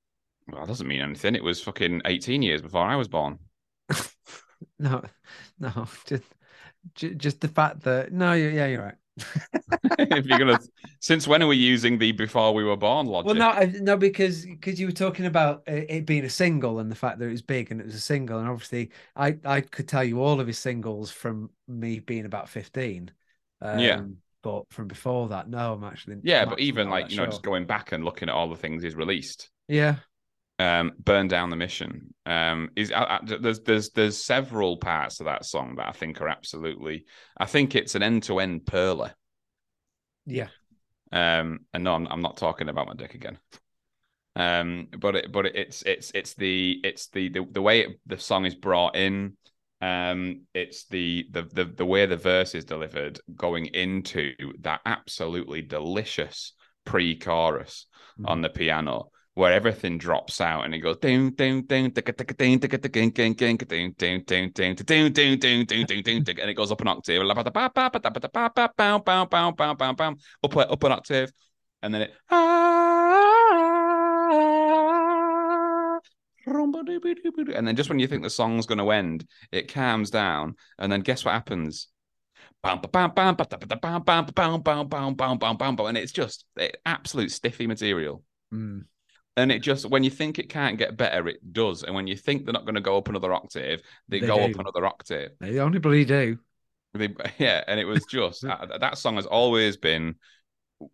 [0.47, 1.35] Well, that doesn't mean anything.
[1.35, 3.39] It was fucking 18 years before I was born.
[4.79, 5.03] No,
[5.59, 6.25] no, just,
[6.97, 8.97] just the fact that no, yeah, you're right.
[9.99, 10.59] if you're gonna,
[11.01, 13.23] since when are we using the before we were born logic?
[13.23, 16.91] Well, no, I- no, because because you were talking about it being a single and
[16.91, 19.61] the fact that it was big and it was a single, and obviously, I I
[19.61, 23.11] could tell you all of his singles from me being about fifteen.
[23.61, 24.01] Um, Yeah.
[24.43, 27.27] but from before that, no, I'm actually yeah, I'm but actually even like you know,
[27.27, 27.27] sure.
[27.27, 29.51] just going back and looking at all the things he's released.
[29.69, 29.97] yeah,
[30.61, 32.13] um burn down the mission.
[32.27, 36.29] Um is uh, there's there's there's several parts of that song that i think are
[36.29, 37.07] absolutely
[37.39, 39.13] i think it's an end-to-end perler
[40.27, 40.49] yeah,
[41.13, 43.39] um and no i'm, I'm not talking about my dick again.
[44.37, 48.19] Um but it but it's it's it's the it's the the, the way it, the
[48.19, 49.37] song is brought in
[49.81, 55.63] um it's the, the the the way the verse is delivered going into that absolutely
[55.63, 56.53] delicious
[56.85, 57.87] pre-chorus
[58.25, 59.11] on the piano
[59.41, 62.05] where everything drops out and it goes down down down and it
[66.55, 67.39] goes up an octave up
[70.57, 71.33] up an octave
[71.83, 72.13] and then it
[77.55, 80.93] and then just when you think the song's going to end it calms down and
[80.93, 81.89] then guess what happens
[82.63, 82.83] and
[85.97, 86.45] it's just
[86.85, 88.23] absolute stiffy material
[88.53, 88.83] mm.
[89.37, 91.83] And it just when you think it can't get better, it does.
[91.83, 94.35] And when you think they're not going to go up another octave, they, They go
[94.35, 94.45] do.
[94.45, 95.33] up another octave.
[95.41, 96.39] they only bloody do.
[96.95, 97.09] They,
[97.39, 100.17] yeah, and it was just that, that song has always been,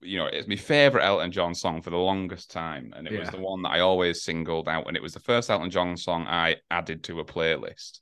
[0.03, 3.30] you know, it's my favorite Elton John song for the longest time, and it was
[3.30, 6.26] the one that I always singled out, and it was the first Elton John song
[6.26, 8.01] I added to a playlist.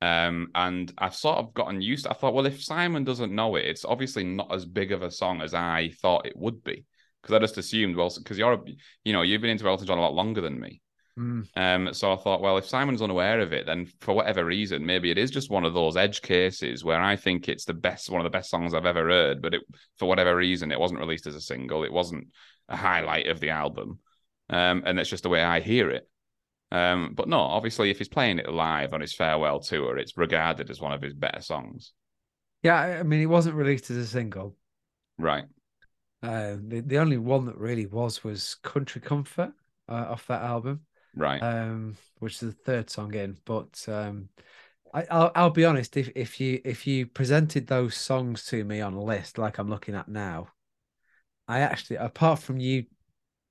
[0.00, 2.04] Um, and I've sort of gotten used.
[2.04, 5.02] To, I thought, well, if Simon doesn't know it, it's obviously not as big of
[5.02, 6.84] a song as I thought it would be,
[7.22, 8.64] because I just assumed, well, because you're,
[9.04, 10.80] you know, you've been into Elton John a lot longer than me.
[11.18, 11.46] Mm.
[11.56, 15.10] Um, so I thought, well, if Simon's unaware of it, then for whatever reason, maybe
[15.10, 18.20] it is just one of those edge cases where I think it's the best, one
[18.20, 19.62] of the best songs I've ever heard, but it,
[19.98, 21.84] for whatever reason, it wasn't released as a single.
[21.84, 22.28] It wasn't
[22.68, 23.98] a highlight of the album,
[24.48, 26.08] um, and that's just the way I hear it.
[26.70, 30.70] Um, but no, obviously, if he's playing it live on his farewell tour, it's regarded
[30.70, 31.92] as one of his better songs,
[32.62, 34.56] Yeah, I- I mean, it wasn't released as a single.
[35.18, 35.44] right?
[36.22, 39.52] Uh, the the only one that really was was Country Comfort
[39.88, 40.80] uh, off that album.
[41.14, 41.42] Right.
[41.42, 43.36] um, which is the third song in.
[43.44, 44.28] But um,
[44.94, 45.96] I, I'll, I'll be honest.
[45.96, 49.68] If if you if you presented those songs to me on a list like I'm
[49.68, 50.48] looking at now,
[51.48, 52.84] I actually, apart from you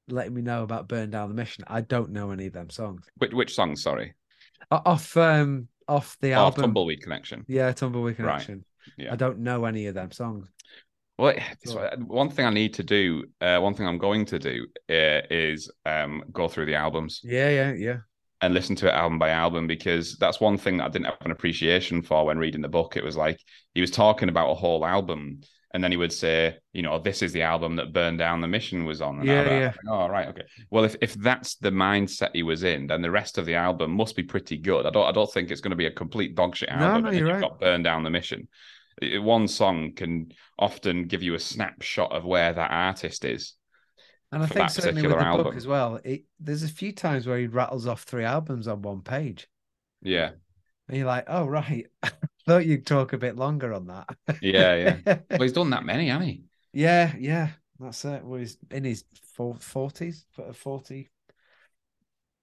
[0.08, 3.06] letting me know about "Burn Down the Mission," I don't know any of them songs
[3.18, 3.76] which, which song?
[3.76, 4.14] Sorry.
[4.72, 6.64] Off um off the Oh, album.
[6.64, 7.46] Tumbleweed Connection.
[7.48, 8.46] Yeah, Tumbleweed Right.
[8.46, 8.66] Connection.
[8.98, 9.14] Yeah.
[9.14, 10.48] I don't know any of them songs.
[11.22, 11.90] Well, it's, Sure.
[12.08, 15.72] one thing I need to do, uh, one thing I'm going to do uh, is
[15.86, 17.98] um, go through the albums Yeah, yeah, yeah.
[18.42, 21.18] and listen to it album by album because that's one thing that I didn't have
[21.22, 22.98] an appreciation for when reading the book.
[22.98, 23.40] It was like
[23.76, 25.42] he was talking about a whole album,
[25.74, 28.48] and then he would say, you know, this is the album that Burned Down the
[28.48, 29.20] Mission was on.
[29.20, 29.66] And Yeah, yeah.
[29.68, 30.44] like, oh, right, okay.
[30.72, 33.92] Well, if, if that's the mindset he was in, then the rest of the album
[33.92, 34.86] must be pretty good.
[34.86, 37.04] I don't I don't think it's going to be a complete dog shit No, album.
[37.04, 37.42] no, you're right.
[37.42, 38.48] got Burn Down the Mission.
[39.02, 43.56] It- One song can often give you a snapshot of where that artist is.
[44.32, 45.56] And I think certainly with the particular book album.
[45.56, 46.00] as well.
[46.04, 49.48] It, there's a few times where he rattles off three albums on one page,
[50.02, 50.32] Yeah,
[50.88, 52.12] and you're like, "Oh right, I
[52.48, 54.10] thought you'd talk a bit longer on that."
[54.42, 54.76] yeah,
[55.06, 55.20] yeah.
[55.30, 56.44] well, he's done that many, hasn't he?
[56.74, 57.50] Yeah, yeah,
[57.80, 58.24] that's it.
[58.24, 59.04] Well, he's in his
[59.36, 61.10] forties, 40,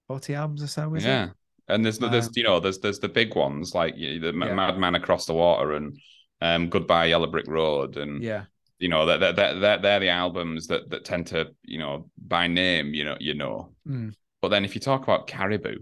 [0.09, 1.25] 40 albums or so, is yeah.
[1.25, 1.31] it?
[1.69, 4.55] And there's the there's Um, you know there's there's the big ones like the Yeah.
[4.55, 5.99] Madman Across the Water and
[6.41, 8.45] um Goodbye Yellow Brick Road and Yeah,
[8.79, 12.11] you know that that that they're, they're the albums that that tend to you know
[12.17, 13.73] by name you know you know.
[13.87, 14.15] Mm.
[14.41, 15.79] But then if you talk about Caribou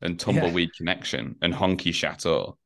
[0.00, 2.56] and Tumbleweed Connection and Honky Chateau,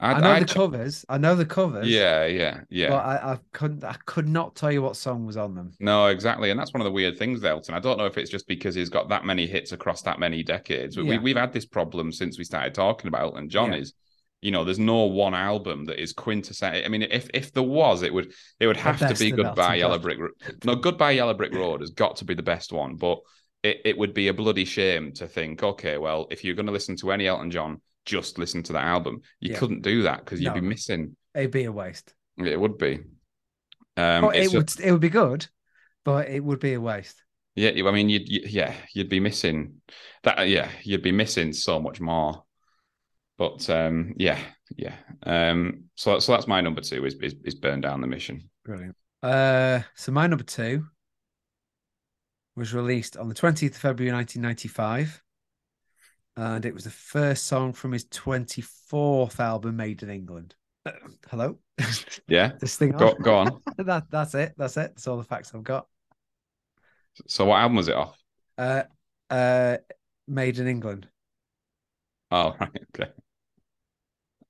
[0.00, 1.04] I, I'd, know I'd the covers.
[1.08, 1.88] I know the covers.
[1.88, 2.88] yeah yeah yeah.
[2.90, 3.84] but I, I couldn't.
[3.84, 5.72] I could not tell you what song was on them.
[5.80, 7.74] No, exactly, and that's one of the weird things, Elton.
[7.74, 10.42] I don't know if it's just because he's got that many hits across that many
[10.42, 10.96] decades.
[10.96, 11.10] But Yeah.
[11.12, 13.72] we, we've had this problem since we started talking about Elton John.
[13.72, 13.78] Yeah.
[13.78, 13.94] Is
[14.40, 16.84] you know, there's no one album that is quintessential.
[16.84, 19.98] I mean, if if there was, it would it would have to be Goodbye Yellow
[19.98, 20.18] Brick.
[20.64, 23.18] No, Goodbye Yellow Brick Road has got to be the best one, but
[23.62, 26.72] it, it would be a bloody shame to think, okay, well, if you're going to
[26.72, 29.22] listen to any Elton John, just listen to that album.
[29.40, 29.58] You Yeah.
[29.58, 31.16] couldn't do that because you'd be missing.
[31.34, 32.14] It'd be a waste.
[32.38, 33.00] It would be.
[33.96, 34.86] Um, oh, it just- would.
[34.86, 35.46] It would be good,
[36.04, 37.22] but it would be a waste.
[37.56, 39.80] Yeah, I mean, you'd you, yeah, you'd be missing
[40.22, 40.48] that.
[40.48, 42.44] Yeah, you'd be missing so much more.
[43.38, 44.38] But um, yeah,
[44.76, 44.94] yeah.
[45.22, 48.50] Um, so so that's my number two is is, is burn down the mission.
[48.64, 48.96] Brilliant.
[49.22, 50.84] Uh, so my number two
[52.56, 55.22] was released on the 20th of February 1995.
[56.36, 60.54] And it was the first song from his 24th album, Made in England.
[60.84, 60.92] Uh,
[61.30, 61.58] hello?
[62.28, 63.22] Yeah, this thing go on?
[63.22, 63.62] go on.
[63.78, 64.54] that, that's it.
[64.58, 64.90] That's it.
[64.94, 65.86] That's all the facts I've got.
[67.26, 68.18] So what album was it off?
[68.58, 68.82] Uh,
[69.30, 69.78] uh,
[70.26, 71.08] Made in England.
[72.30, 73.10] Oh right, okay.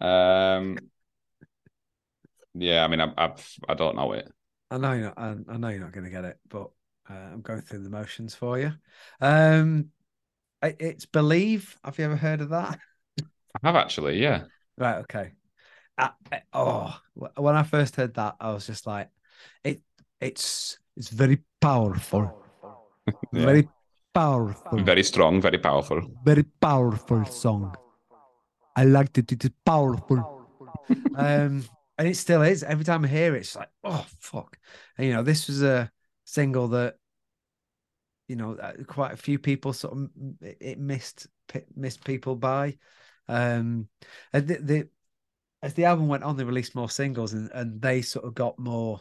[0.00, 0.78] Um,
[2.54, 3.34] yeah, I mean, I I,
[3.68, 4.28] I don't know it.
[4.70, 5.18] I know you're not.
[5.18, 6.70] I, I know you're not going to get it, but
[7.08, 8.72] uh, I'm going through the motions for you.
[9.20, 9.90] Um,
[10.62, 11.76] I, it's Believe.
[11.84, 12.78] Have you ever heard of that?
[13.62, 14.44] I have actually, yeah.
[14.76, 14.98] Right.
[14.98, 15.32] Okay.
[15.96, 16.98] I, I- oh,
[17.36, 19.10] when I first heard that, I was just like,
[19.64, 19.82] it.
[20.20, 22.44] It's it's very powerful,
[23.32, 23.40] Yeah.
[23.44, 23.68] very
[24.12, 26.02] powerful, Very strong, very powerful.
[26.24, 27.74] very powerful song.
[28.78, 29.32] I liked it.
[29.32, 30.18] It is powerful.
[31.16, 31.64] um,
[31.98, 32.62] and it still is.
[32.62, 34.56] Every time I hear it, it's like, oh fuck.
[34.96, 35.90] And, you know, this was a
[36.24, 36.94] single that,
[38.28, 38.56] you know,
[38.86, 40.10] quite a few people sort of
[40.40, 41.26] it missed
[41.74, 42.78] missed people by.
[43.26, 43.88] Um,
[44.32, 44.88] and the, the
[45.60, 48.60] as the album went on, they released more singles, and and they sort of got
[48.60, 49.00] more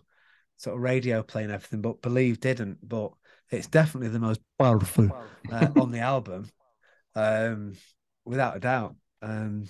[0.55, 1.83] sort of radio play and everything.
[1.83, 2.79] But Believe didn't.
[2.81, 3.11] But
[3.51, 5.15] it's definitely the most powerful
[5.51, 6.49] uh, on the album,
[7.13, 7.75] um,
[8.25, 8.95] without a doubt.
[9.21, 9.65] Um,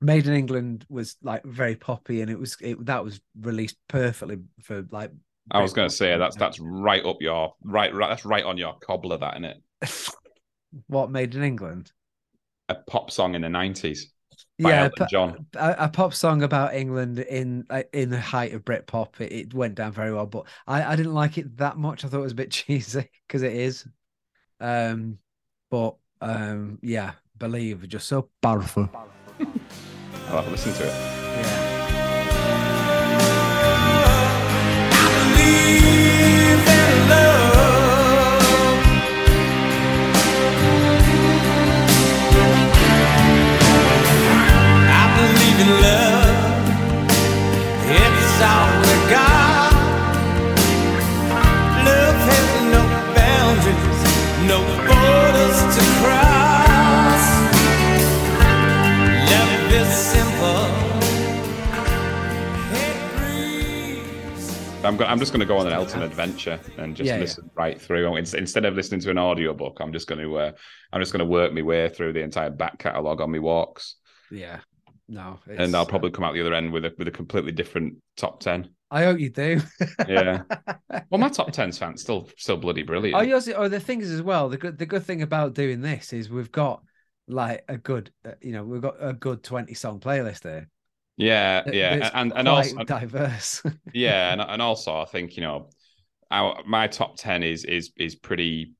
[0.00, 4.38] Made in England was like very poppy, and it was it that was released perfectly
[4.62, 5.10] for like.
[5.50, 8.08] I was going to say that's that's right up your right, right.
[8.08, 9.56] That's right on your cobbler, that in it?
[10.88, 11.92] what Made in England.
[12.68, 14.12] A pop song in the nineties
[14.60, 15.38] by Yeah, Elton John.
[15.54, 19.20] a, a pop song about England in in the height of Britpop.
[19.20, 22.04] It, it went down very well, but I, I didn't like it that much.
[22.04, 23.86] I thought it was a bit cheesy because it is.
[24.60, 25.18] Um,
[25.70, 28.88] but um, yeah, believe just so powerful.
[30.28, 30.88] I'll have a listen to it.
[30.88, 31.84] Yeah,
[34.92, 38.44] I believe in love.
[44.86, 46.38] I believe in love.
[47.86, 49.43] It's all we got.
[64.84, 67.20] I'm, go- I'm just going to go on an Elton adventure and just Yeah, yeah.
[67.20, 68.14] listen right through.
[68.16, 70.52] In- Instead of listening to an audiobook, I'm just going to uh,
[70.92, 73.96] I'm just going to work my way through the entire back catalogue on my walks,
[74.30, 74.60] yeah.
[75.06, 77.96] No, and I'll probably come out the other end with a with a completely different
[78.16, 78.70] top ten.
[78.90, 79.60] I hope you do.
[80.08, 80.42] Yeah.
[81.10, 83.16] Well, my top ten's fans still still bloody brilliant.
[83.16, 83.48] Oh, yours.
[83.48, 84.48] Oh, the thing is as well.
[84.48, 84.78] The good.
[84.78, 86.82] The good thing about doing this is we've got
[87.26, 88.12] like a good.
[88.24, 90.68] Uh, you know, we've got a good twenty song playlist here.
[91.16, 93.62] Yeah, that- yeah, and and also diverse.
[93.92, 95.70] yeah, and, and also I think you know,
[96.30, 98.72] our my top ten is is is pretty.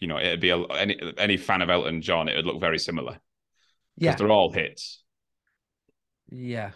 [0.00, 2.78] You know, it'd be a, any any fan of Elton John, it would look very
[2.78, 3.18] similar
[3.96, 5.02] yeah, they're all hits.
[6.30, 6.72] yeah.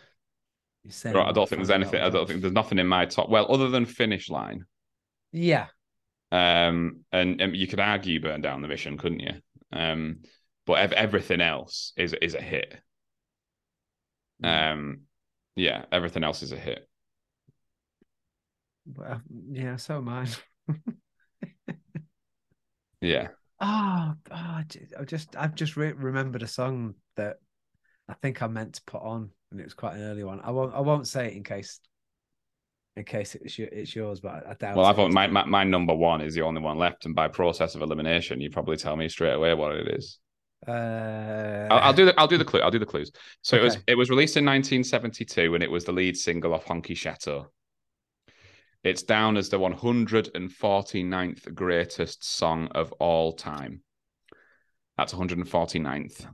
[1.12, 2.00] Right, I don't think there's anything.
[2.02, 3.28] I don't think there's nothing in my top.
[3.28, 4.64] Well, other than finish line,
[5.32, 5.68] Yeah,
[6.30, 9.34] um, and, and you could argue burn down the mission, couldn't you?
[9.72, 10.22] Um,
[10.66, 12.74] but ev- everything else is is a hit.
[14.42, 14.72] Mm.
[14.72, 15.00] Um,
[15.56, 16.88] yeah, everything else is a hit.
[18.86, 19.20] Well,
[19.50, 19.76] yeah.
[19.76, 20.26] So am I.
[23.00, 23.28] Yeah,
[23.60, 24.64] Oh, oh, I
[25.06, 27.36] just I've just re- remembered a song that
[28.08, 30.40] I think I meant to put on, and it was quite an early one.
[30.42, 31.78] I won't I won't say it in case
[32.96, 34.76] in case it's your, it's yours, but I, I doubt.
[34.76, 34.86] well.
[34.86, 37.76] I've only, my, my my number one is the only one left, and by process
[37.76, 40.18] of elimination, you probably tell me straight away what it is.
[40.66, 42.60] Uh, I'll, I'll do the I'll do the clue.
[42.60, 43.10] I'll do the clues.
[43.42, 46.64] So it was it was released in 1972, and it was the lead single of
[46.64, 47.48] Honky Chateau.
[48.84, 53.82] It's down as the 149th greatest song of all time.
[54.96, 56.26] That's 149th.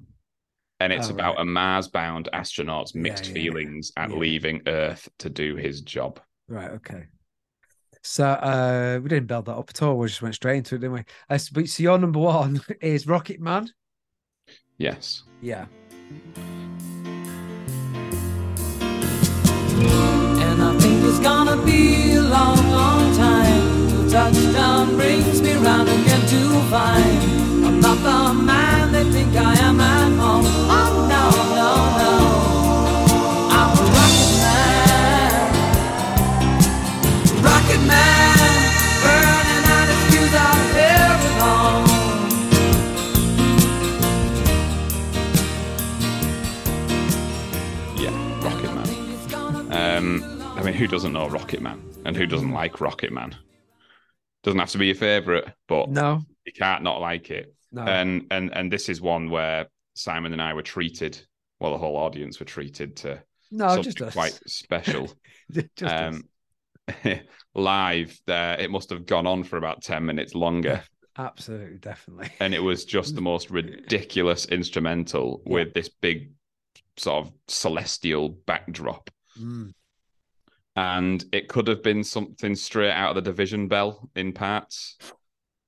[0.81, 1.43] And it's Oh, about right.
[1.43, 3.35] a Mars-bound astronaut's mixed yeah, yeah.
[3.35, 4.17] feelings at Yeah.
[4.17, 6.21] leaving Earth to do his job.
[6.49, 6.71] Right.
[6.71, 7.07] Okay.
[8.03, 9.99] So uh, we didn't build that up at all.
[9.99, 11.05] We just went straight into it, didn't we?
[11.29, 13.69] Uh, so, so your number one is Rocket Man.
[14.79, 15.25] Yes.
[15.41, 15.67] Yeah.
[20.47, 25.89] And I think it's gonna be a long, long time till touchdown brings me round
[25.89, 30.45] again to find I'm not the man they think I am at home.
[30.47, 31.25] Oh no,
[31.59, 32.18] no,
[50.79, 53.37] who doesn't know Rocket Man and who doesn't like Rocket Man?
[54.45, 57.55] Doesn't have to be your favorite, but No, you can't not like it.
[57.73, 57.83] no.
[57.83, 61.21] And and and this is one where Simon and I were treated.
[61.61, 64.13] Well, the whole audience were treated to no, something just us.
[64.15, 65.11] quite special.
[65.77, 66.23] just um,
[67.55, 70.83] live there, it must have gone on for about ten minutes longer,
[71.19, 72.31] Absolutely, definitely.
[72.41, 75.53] and it was just the most ridiculous instrumental Yeah.
[75.53, 76.31] with this big
[76.97, 79.11] sort of celestial backdrop.
[79.39, 79.73] Mm.
[80.79, 84.97] And it could have been something straight out of the Division Bell in parts.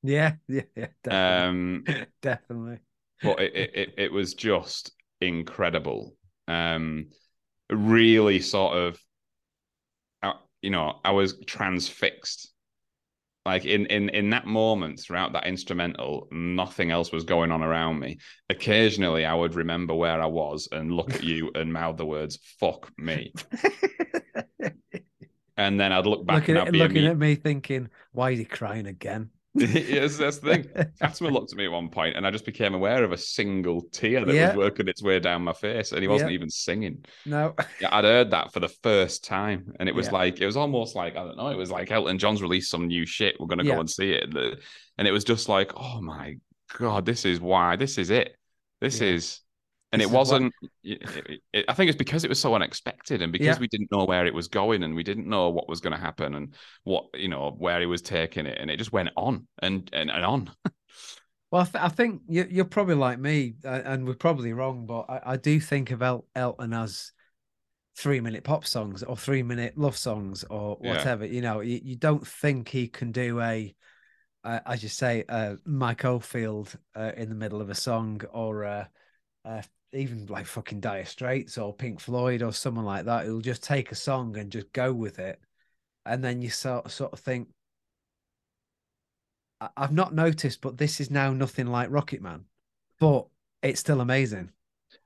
[0.05, 1.91] Yeah, yeah, yeah, definitely.
[1.91, 2.79] Um, definitely.
[3.21, 6.15] but it, it, it, was just incredible.
[6.47, 7.09] Um,
[7.69, 9.01] really sort of,
[10.23, 12.50] uh, you know, I was transfixed.
[13.47, 17.99] Like in, in in that moment throughout that instrumental, nothing else was going on around
[17.99, 18.19] me.
[18.51, 22.39] Occasionally, I would remember where I was and look at you and mouth the words
[22.59, 23.33] "fuck me,"
[25.57, 27.89] and then I'd look back looking and I'd at, be looking imme- at me thinking,
[28.13, 29.31] why is he crying again?
[29.55, 30.87] yes, that's the thing.
[31.01, 33.83] Fatima looked at me at one point, and I just became aware of a single
[33.91, 34.49] tear that Yeah.
[34.49, 36.35] was working its way down my face, and he wasn't Yeah.
[36.37, 37.05] even singing.
[37.27, 37.57] no.
[37.81, 40.95] Yeah, I'd heard that for the first time, and it was like it was almost
[40.95, 41.49] like I don't know.
[41.49, 43.41] It was like Elton John's released some new shit.
[43.41, 46.37] We're gonna go and see it, and, it was just like, oh my
[46.79, 47.75] god, this is why.
[47.77, 48.37] This is it.
[48.81, 49.41] This is.
[49.93, 50.53] And This it wasn't.
[50.85, 53.59] it- it- I think it's because it was so unexpected, and because Yeah.
[53.59, 55.99] we didn't know where it was going, and we didn't know what was going to
[56.01, 59.49] happen, and what you know where he was taking it, and it just went on
[59.61, 60.51] and and, and on.
[61.51, 64.87] Well, I, th- I think you, you're probably like me, uh, and we're probably wrong,
[64.87, 67.11] but I, I do think of El- Elton as
[67.97, 70.93] three minute pop songs or three minute love songs or Yeah.
[70.95, 71.27] whatever.
[71.27, 73.75] You know, you, you don't think he can do a,
[74.45, 78.65] uh, as you say, uh, Mike Oldfield uh, in the middle of a song or
[78.65, 78.85] uh,
[79.45, 79.63] uh,
[79.93, 83.27] even like fucking Dire Straits or Pink Floyd or someone like that.
[83.27, 85.41] Who'll just take a song and just go with it.
[86.07, 87.49] And then you sort, sort of think,
[89.61, 92.45] I- I've not noticed, but this is now nothing like Rocket Man,
[92.99, 93.27] but
[93.63, 94.51] it's still amazing.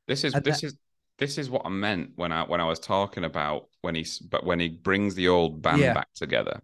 [0.07, 0.77] This is And this that- is
[1.17, 4.45] this is what I meant when I when I was talking about when he's but
[4.45, 5.95] when he brings the old band Yeah.
[5.95, 6.61] back together.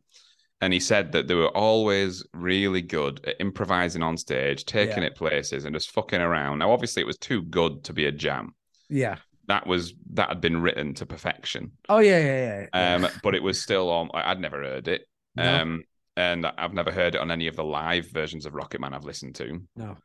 [0.62, 5.08] And he said that they were always really good at improvising on stage, taking Yeah.
[5.08, 6.58] it places, and just fucking around.
[6.58, 8.54] Now, obviously, it was too good to be a jam.
[8.88, 9.16] Yeah.
[9.48, 11.72] That was that had been written to perfection.
[11.88, 12.94] Oh yeah, yeah, yeah.
[12.94, 14.11] Um, but it was still on.
[14.14, 15.08] I'd never heard it.
[15.34, 15.62] No.
[15.62, 15.84] Um,
[16.16, 19.04] and I've never heard it on any of the live versions of Rocket Man I've
[19.04, 19.61] listened to.
[19.76, 19.96] no.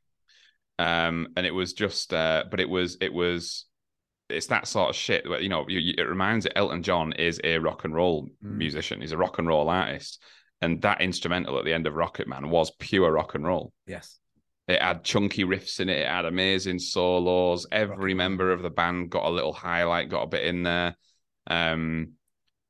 [0.80, 3.66] um and it was just uh but it was it was
[4.30, 7.14] it's that sort of shit where you know you, you- it reminds it elton john
[7.14, 8.58] is a rock and roll Mm.
[8.58, 10.22] musician he's a rock and roll artist
[10.62, 14.20] and that instrumental at the end of rocket man was pure rock and roll Yes.
[14.68, 18.70] it had chunky riffs in it it had amazing solos every Rock member of the
[18.70, 20.96] band got a little highlight got a bit in there
[21.48, 22.14] um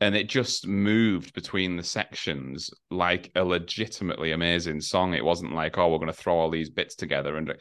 [0.02, 5.14] and it just moved between the sections like a legitimately amazing song.
[5.14, 7.56] It wasn't like, oh, we're going to throw all these bits together, and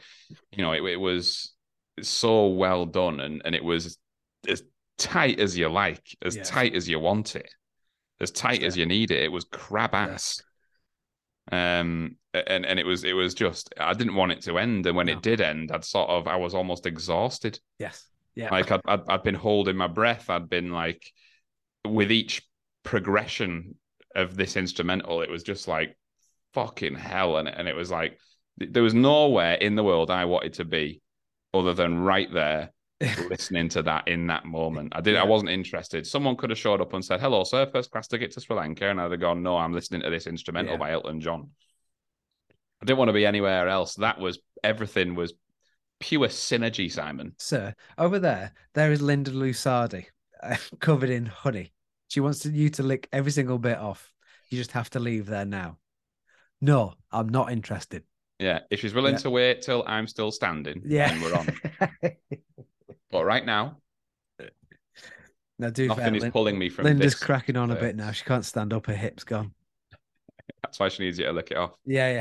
[0.51, 1.53] you know, it, it was
[2.01, 3.97] so well done, and and it was
[4.47, 4.63] as
[4.97, 6.43] tight as you like, as Yeah.
[6.43, 7.49] tight as you want it,
[8.21, 9.23] as tight as you need it.
[9.23, 10.41] It was crab ass.
[11.51, 14.95] Um, and and it was it was just I didn't want it to end, and
[14.95, 15.13] when No.
[15.13, 18.03] it did end, I'd sort of I was almost exhausted Yes.
[18.33, 18.49] Yeah.
[18.51, 20.29] like I'd, I'd I'd been holding my breath.
[20.29, 21.11] I'd been like,
[21.87, 22.41] with each
[22.83, 23.75] progression
[24.15, 25.97] of this instrumental, it was just like
[26.53, 28.19] fucking hell, and and it was like
[28.57, 31.01] there was nowhere in the world I wanted to be
[31.53, 32.71] other than right there
[33.29, 34.93] listening to that in that moment.
[34.95, 35.15] I did.
[35.15, 35.21] Yeah.
[35.21, 36.07] I wasn't interested.
[36.07, 38.89] Someone could have showed up and said, "Hello, sir, first class ticket to Sri Lanka,"
[38.89, 40.77] and I'd have gone, "No, I'm listening to this instrumental Yeah.
[40.79, 41.49] by Elton John."
[42.81, 43.95] I didn't want to be anywhere else.
[43.95, 45.33] That was everything was
[45.99, 47.33] pure synergy, Simon.
[47.39, 50.05] Sir, over there, there is Linda Lusardi,
[50.43, 51.73] uh, covered in honey.
[52.09, 54.13] She wants to, you to lick every single bit off.
[54.49, 55.79] You just have to leave there now.
[56.61, 58.03] No, I'm not interested.
[58.39, 59.19] Yeah, if she's willing Yeah.
[59.19, 61.09] to wait till I'm still standing, Yeah.
[61.09, 62.11] then we're on.
[63.11, 63.77] But right now,
[65.57, 67.23] now, do fair, nothing is Lin- pulling me from Linda's this.
[67.23, 68.11] cracking on a bit now.
[68.11, 68.87] She can't stand up.
[68.87, 69.53] Her hips gone.
[70.63, 71.75] That's why she needs you to lick it off.
[71.85, 72.11] Yeah,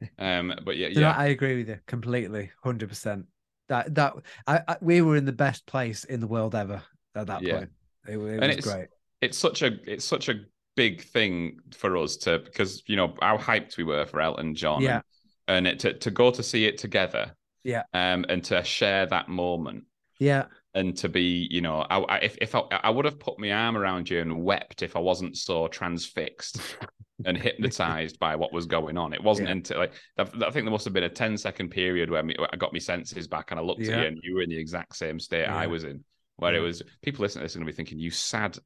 [0.00, 0.08] yeah.
[0.18, 3.26] Um, but yeah, So yeah, I agree with you completely, hundred percent.
[3.68, 4.14] That that
[4.46, 6.82] I, I we were in the best place in the world ever
[7.14, 7.58] at that Yeah.
[7.58, 7.70] point.
[8.08, 8.88] It, it was it's- great.
[9.20, 10.40] it's such a it's such a
[10.76, 14.80] big thing for us to because you know how hyped we were for Elton John.
[14.80, 15.02] Yeah.
[15.48, 17.32] and, and it, to to go to see it together.
[17.62, 17.82] Yeah.
[17.92, 19.84] Um, and to share that moment.
[20.20, 20.44] Yeah,
[20.74, 23.50] and to be, you know, I, I if if I, I would have put my
[23.50, 26.60] arm around you and wept if I wasn't so transfixed
[27.24, 29.12] and hypnotized by what was going on.
[29.12, 29.52] It wasn't Yeah.
[29.52, 32.36] until like I I think there must have been a 10 second period where me,
[32.52, 34.58] I got my senses back and I looked at you and you were in the
[34.58, 36.04] exact same state I was in,
[36.36, 38.56] where it was people listening to this are going to be thinking, you sad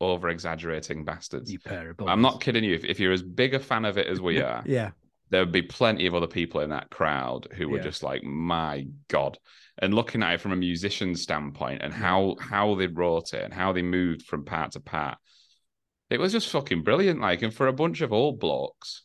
[0.00, 1.50] over exaggerating bastards.
[1.52, 2.74] You pair of I'm not kidding you.
[2.74, 4.90] If, if you're as big a fan of it as we are, Yeah,
[5.30, 7.84] there would be plenty of other people in that crowd who were Yeah.
[7.84, 9.38] just like, my God.
[9.78, 13.54] And looking at it from a musician's standpoint and how how they wrote it and
[13.54, 15.18] how they moved from part to part,
[16.10, 17.20] it was just fucking brilliant.
[17.20, 19.02] Like, and for a bunch of old blokes,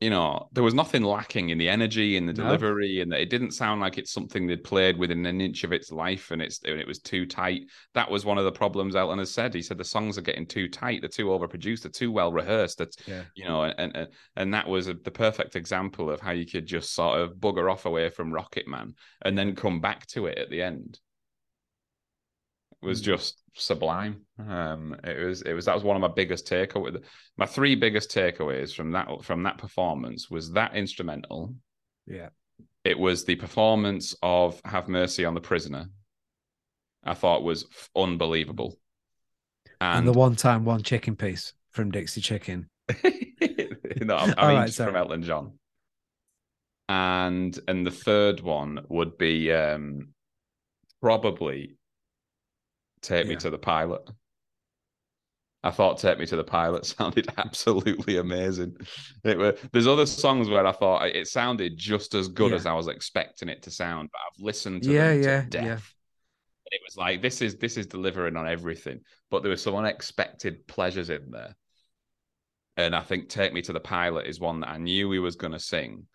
[0.00, 2.44] you know, there was nothing lacking in the energy and the No.
[2.44, 5.72] delivery, and that it didn't sound like it's something they'd played within an inch of
[5.72, 7.62] its life, and it's and it was too tight.
[7.94, 9.54] That was one of the problems Elton has said.
[9.54, 12.78] He said the songs are getting too tight, they're too overproduced, they're too well rehearsed.
[12.78, 16.32] That's yeah, you know, and and, and that was a, the perfect example of how
[16.32, 20.06] you could just sort of bugger off away from Rocket Man and then come back
[20.08, 21.00] to it at the end.
[22.80, 23.04] Was Mm.
[23.04, 24.24] just sublime.
[24.38, 27.02] Um, it was it was that was one of my biggest takeaways.
[27.36, 31.54] My three biggest takeaways from that from that performance was that instrumental.
[32.06, 32.28] yeah.
[32.84, 35.90] It was the performance of "Have Mercy on the Prisoner."
[37.04, 38.78] I thought was f- unbelievable.
[39.80, 42.68] And, And, the one time one chicken piece from Dixy Chicken.
[44.00, 44.96] no, I, I mean right, from.
[44.96, 45.58] Elton John.
[46.88, 50.08] And and the third one would be um
[51.02, 51.76] probably
[53.02, 54.02] Take Me to the Pilot.
[55.64, 58.76] I thought Take Me to the Pilot sounded absolutely amazing.
[59.24, 62.56] It were, there's other songs where I thought it sounded just as good Yeah.
[62.56, 65.48] as I was expecting it to sound, but I've listened to Yeah, them yeah, to
[65.48, 65.64] death.
[65.64, 65.72] yeah.
[65.72, 65.80] And
[66.72, 70.66] it was like this is this is delivering on everything, but there were some unexpected
[70.68, 71.56] pleasures in there.
[72.76, 75.34] And I think Take Me to the Pilot is one that I knew he was
[75.34, 76.06] going to sing,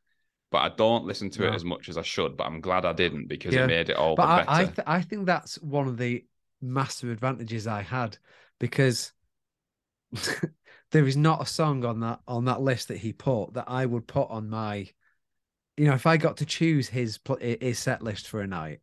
[0.51, 2.37] but I don't listen to it as much as I should.
[2.37, 3.65] But I'm glad I didn't because Yeah.
[3.65, 4.51] it made it all But the I, better.
[4.51, 6.23] I, th- I think that's one of the
[6.63, 8.17] massive advantages I had
[8.59, 9.13] because
[10.91, 13.85] there is not a song on that on that list that he put that I
[13.85, 14.87] would put on my,
[15.77, 18.79] you know, if I got to choose his his set list for a night,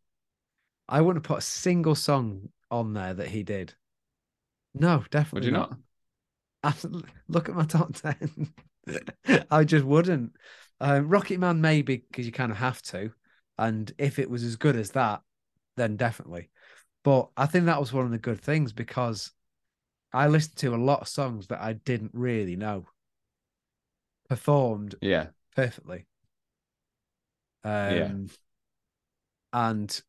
[0.88, 3.74] I wouldn't have put a single song on there that he did.
[4.74, 5.70] No, definitely Would you not.
[5.70, 5.78] not?
[6.62, 7.10] Absolutely.
[7.28, 8.52] Look at my top 10.
[9.50, 10.32] I just wouldn't.
[10.80, 13.12] Um, Rocket Man, maybe because you kind of have to.
[13.58, 15.22] And if it was as good as that,
[15.76, 16.50] then definitely.
[17.02, 19.32] But I think that was one of the good things because
[20.12, 22.86] I listened to a lot of songs that I didn't really know
[24.28, 26.06] performed Yeah, perfectly.
[27.64, 28.12] Um, Yeah.
[29.52, 30.02] And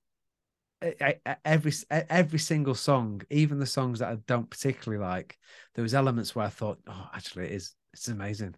[0.81, 5.39] I- I- every every single song, even the songs that I don't particularly like,
[5.75, 8.55] there was elements where I thought, oh, actually, it is it's amazing.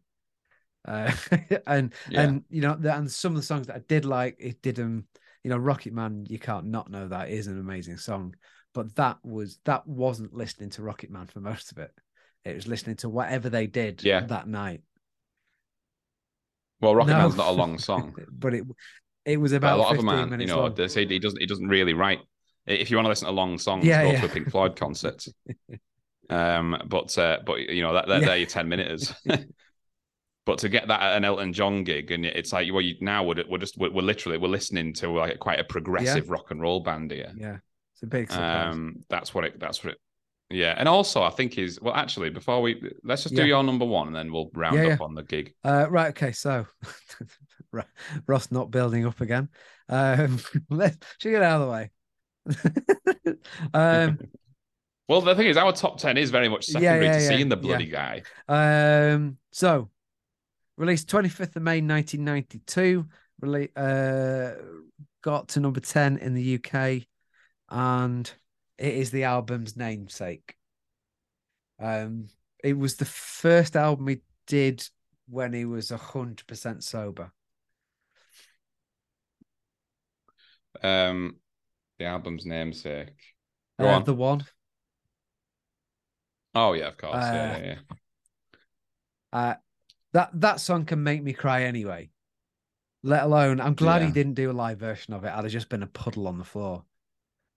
[0.86, 1.16] Uh,
[1.68, 2.22] and Yeah.
[2.22, 5.08] and you know, and some of the songs that I did like, it did um,
[5.44, 8.36] you know, Rocket Man, you can't not know that is an amazing song,
[8.74, 11.92] but that was that wasn't listening to Rocket Man for most of it.
[12.46, 14.22] It was listening to whatever they did Yeah.
[14.26, 14.82] that night.
[16.82, 17.18] well, Rocket No.
[17.20, 18.16] Man's not a long song.
[18.32, 18.64] but it
[19.26, 20.42] it was But about a lot of 15 them.
[20.42, 20.76] You know, long.
[20.76, 21.40] they say he doesn't.
[21.40, 22.20] He doesn't really write.
[22.66, 24.20] If you want to listen to long songs, Yeah, go yeah.
[24.22, 25.26] to a Pink Floyd concert.
[26.30, 28.26] um, but uh, but you know that they're, Yeah.
[28.28, 29.14] they're your ten minutes.
[30.46, 33.24] but to get that at an Elton John gig, and it's like well, you now
[33.24, 36.62] we're, we're just we're, we're literally we're listening to like quite a progressive rock and
[36.62, 37.32] roll band here.
[37.36, 37.58] Yeah,
[37.94, 38.74] it's a big surprise.
[38.74, 39.60] Um, that's what it.
[39.60, 40.00] That's what it.
[40.50, 41.94] Yeah, and also I think is well.
[41.94, 43.48] Actually, before we let's just do Yeah.
[43.48, 45.54] your number one, and then we'll round Yeah, up on the gig.
[45.64, 46.10] Uh, right.
[46.10, 46.32] Okay.
[46.32, 46.68] So
[48.28, 49.50] Ross not building up again.
[49.90, 50.40] Um,
[50.70, 53.38] let's should we get out of the way.
[53.74, 54.20] um,
[55.08, 57.50] Well, the thing is, our top ten is very much secondary yeah, to yeah, seeing
[57.50, 57.62] the yeah.
[57.62, 58.24] bloody guy.
[58.48, 59.90] um, so
[60.78, 63.08] released 25th of May 1992.
[63.42, 64.62] Rele- uh,
[65.22, 67.08] got to number 10 in the UK,
[67.70, 68.32] and
[68.78, 70.56] it is the album's namesake.
[71.80, 72.28] Um,
[72.64, 74.88] it was the first album he did
[75.28, 77.32] when he was hundred percent sober.
[80.82, 81.38] Um,
[82.00, 83.16] the album's namesake.
[83.80, 84.04] Go Uh, on.
[84.04, 84.46] the one.
[86.56, 87.32] Oh yeah, of course.
[87.32, 87.96] yeah, Uh, yeah, yeah.
[89.32, 89.56] Uh,
[90.14, 92.10] that that song can make me cry anyway.
[93.04, 95.28] Let alone, I'm glad he didn't do a live version of it.
[95.28, 96.86] I'd have just been a puddle on the floor.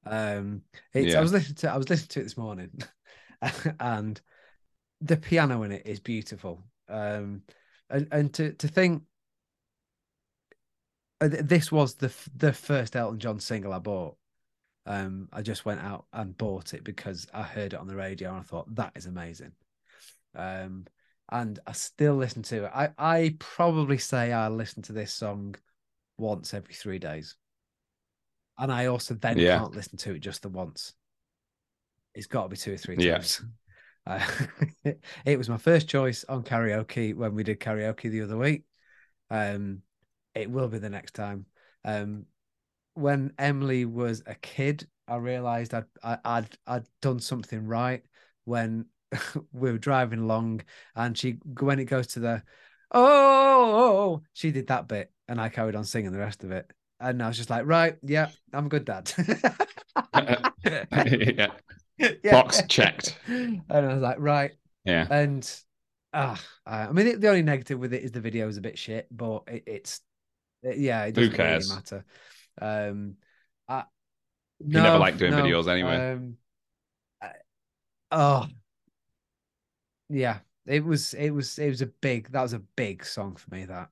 [0.05, 0.63] Um,
[0.93, 2.71] it's I was listening to I was listening to it this morning,
[3.81, 4.21] and
[5.01, 6.65] the piano in it is beautiful.
[6.89, 7.43] Um,
[7.89, 9.05] and and to to think
[11.21, 14.17] uh, this was the the first Elton John single I bought.
[14.85, 18.31] Um, I just went out and bought it because I heard it on the radio
[18.31, 19.53] and I thought that is amazing.
[20.35, 20.87] Um,
[21.31, 22.73] and I still listen to it.
[22.75, 25.57] I I probably say I listen to this song
[26.19, 27.37] once every three days,
[28.59, 29.45] and I also then Yeah.
[29.45, 30.93] can't listen to it just the once.
[32.15, 33.19] It's got to be two or three Yeah.
[33.19, 33.43] times.
[34.09, 34.25] Uh,
[35.25, 38.63] it was my first choice on karaoke when we did karaoke the other week.
[39.31, 39.83] Um,
[40.35, 41.47] it will be the next time.
[41.85, 42.27] Um,
[42.95, 48.05] when Emily was a kid, I realized I'd I, I'd I'd done something right
[48.45, 48.87] when
[49.53, 50.63] we were driving along
[50.95, 52.43] and she when it goes to the
[52.93, 56.71] oh she did that bit and I carried on singing the rest of it.
[56.99, 59.13] And I was just like, right, yeah, I'm a good dad.
[60.15, 61.49] yeah.
[61.99, 62.31] Yeah.
[62.31, 63.19] Box checked.
[63.27, 64.53] And I was like, right.
[64.85, 65.07] Yeah.
[65.11, 65.51] And
[66.13, 68.61] ah, I I mean, it, the only negative with it is the video is a
[68.61, 70.01] bit shit, but it, it's
[70.63, 71.69] it- yeah, it Who doesn't cares?
[71.71, 72.05] really matter.
[72.61, 73.15] Um,
[73.67, 73.85] I,
[74.61, 76.13] You never like doing videos anyway.
[76.13, 76.37] Um,
[77.23, 77.33] I-
[78.13, 78.47] oh,
[80.09, 83.55] yeah, it was it was it was a big that was a big song for
[83.55, 83.65] me.
[83.65, 83.91] That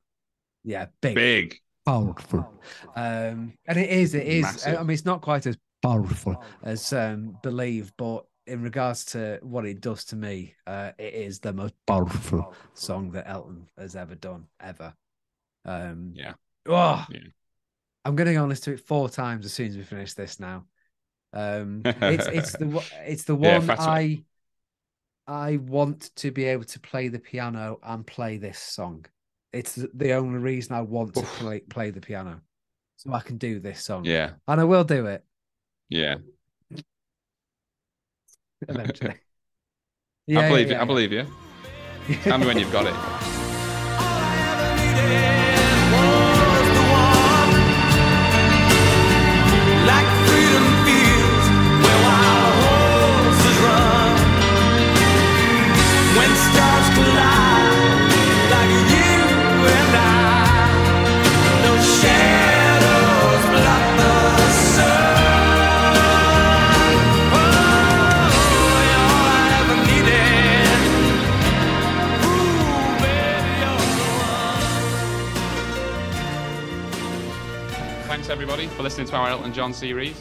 [0.64, 1.60] yeah, big, Big.
[1.84, 2.50] powerful.
[2.96, 4.42] Um, and it is, it is.
[4.42, 4.78] Massive.
[4.78, 9.66] I mean, it's not quite as powerful as um, Believe, but in regards to what
[9.66, 14.14] it does to me, uh, it is the most powerful song that Elton has ever
[14.14, 14.94] done, ever.
[15.64, 16.32] Um, Yeah.
[16.66, 17.20] Oh, Yeah.
[18.06, 20.14] I'm going to go and listen to it four times as soon as we finish
[20.14, 20.64] this now.
[21.32, 23.82] Um, it's it's the one- it's the one fatter.
[23.82, 24.24] I
[25.26, 29.06] I want to be able to play the piano and play this song.
[29.52, 32.40] It's the- only reason I want to play play the piano,
[32.96, 34.04] so I can do this song.
[34.04, 34.32] Yeah.
[34.48, 35.24] and I will do it
[35.88, 36.16] Yeah.
[38.68, 39.10] eventually.
[40.36, 40.80] I believe yeah, you.
[40.80, 41.26] I believe you.
[42.22, 42.94] Tell me when you've got it.
[78.84, 80.20] listening to our Elton John series.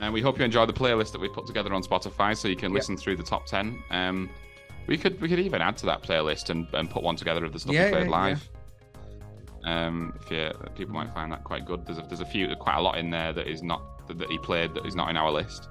[0.00, 2.56] And we hope you enjoy the playlist that we put together on Spotify, so you
[2.56, 3.82] can listen through the top ten.
[3.90, 4.30] Um,
[4.86, 7.52] we could we could even add to that playlist and, and put one together of
[7.52, 8.48] the stuff Yeah, we played yeah, live.
[9.64, 11.84] Um, if you, people might find that quite good.
[11.84, 14.30] There's a, there's a few, quite a lot in there that is not that, that
[14.30, 15.68] he played that is not in our list.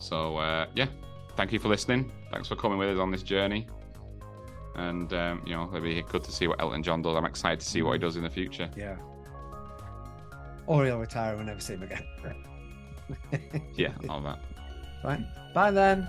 [0.00, 0.88] So uh, yeah,
[1.36, 2.10] thank you for listening.
[2.32, 3.68] Thanks for coming with us on this journey.
[4.74, 7.16] And um, you know, it'll be good to see what Elton John does.
[7.16, 8.68] I'm excited to see what he does in the future.
[8.76, 8.96] yeah.
[10.66, 12.04] Or he'll retire and we'll never see him again.
[13.76, 14.38] Yeah, all that.
[15.04, 15.20] Right.
[15.52, 16.08] Bye then.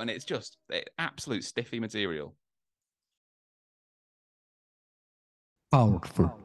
[0.00, 0.56] And it's just
[0.98, 2.34] absolute stiffy material.
[5.70, 6.36] Powerful.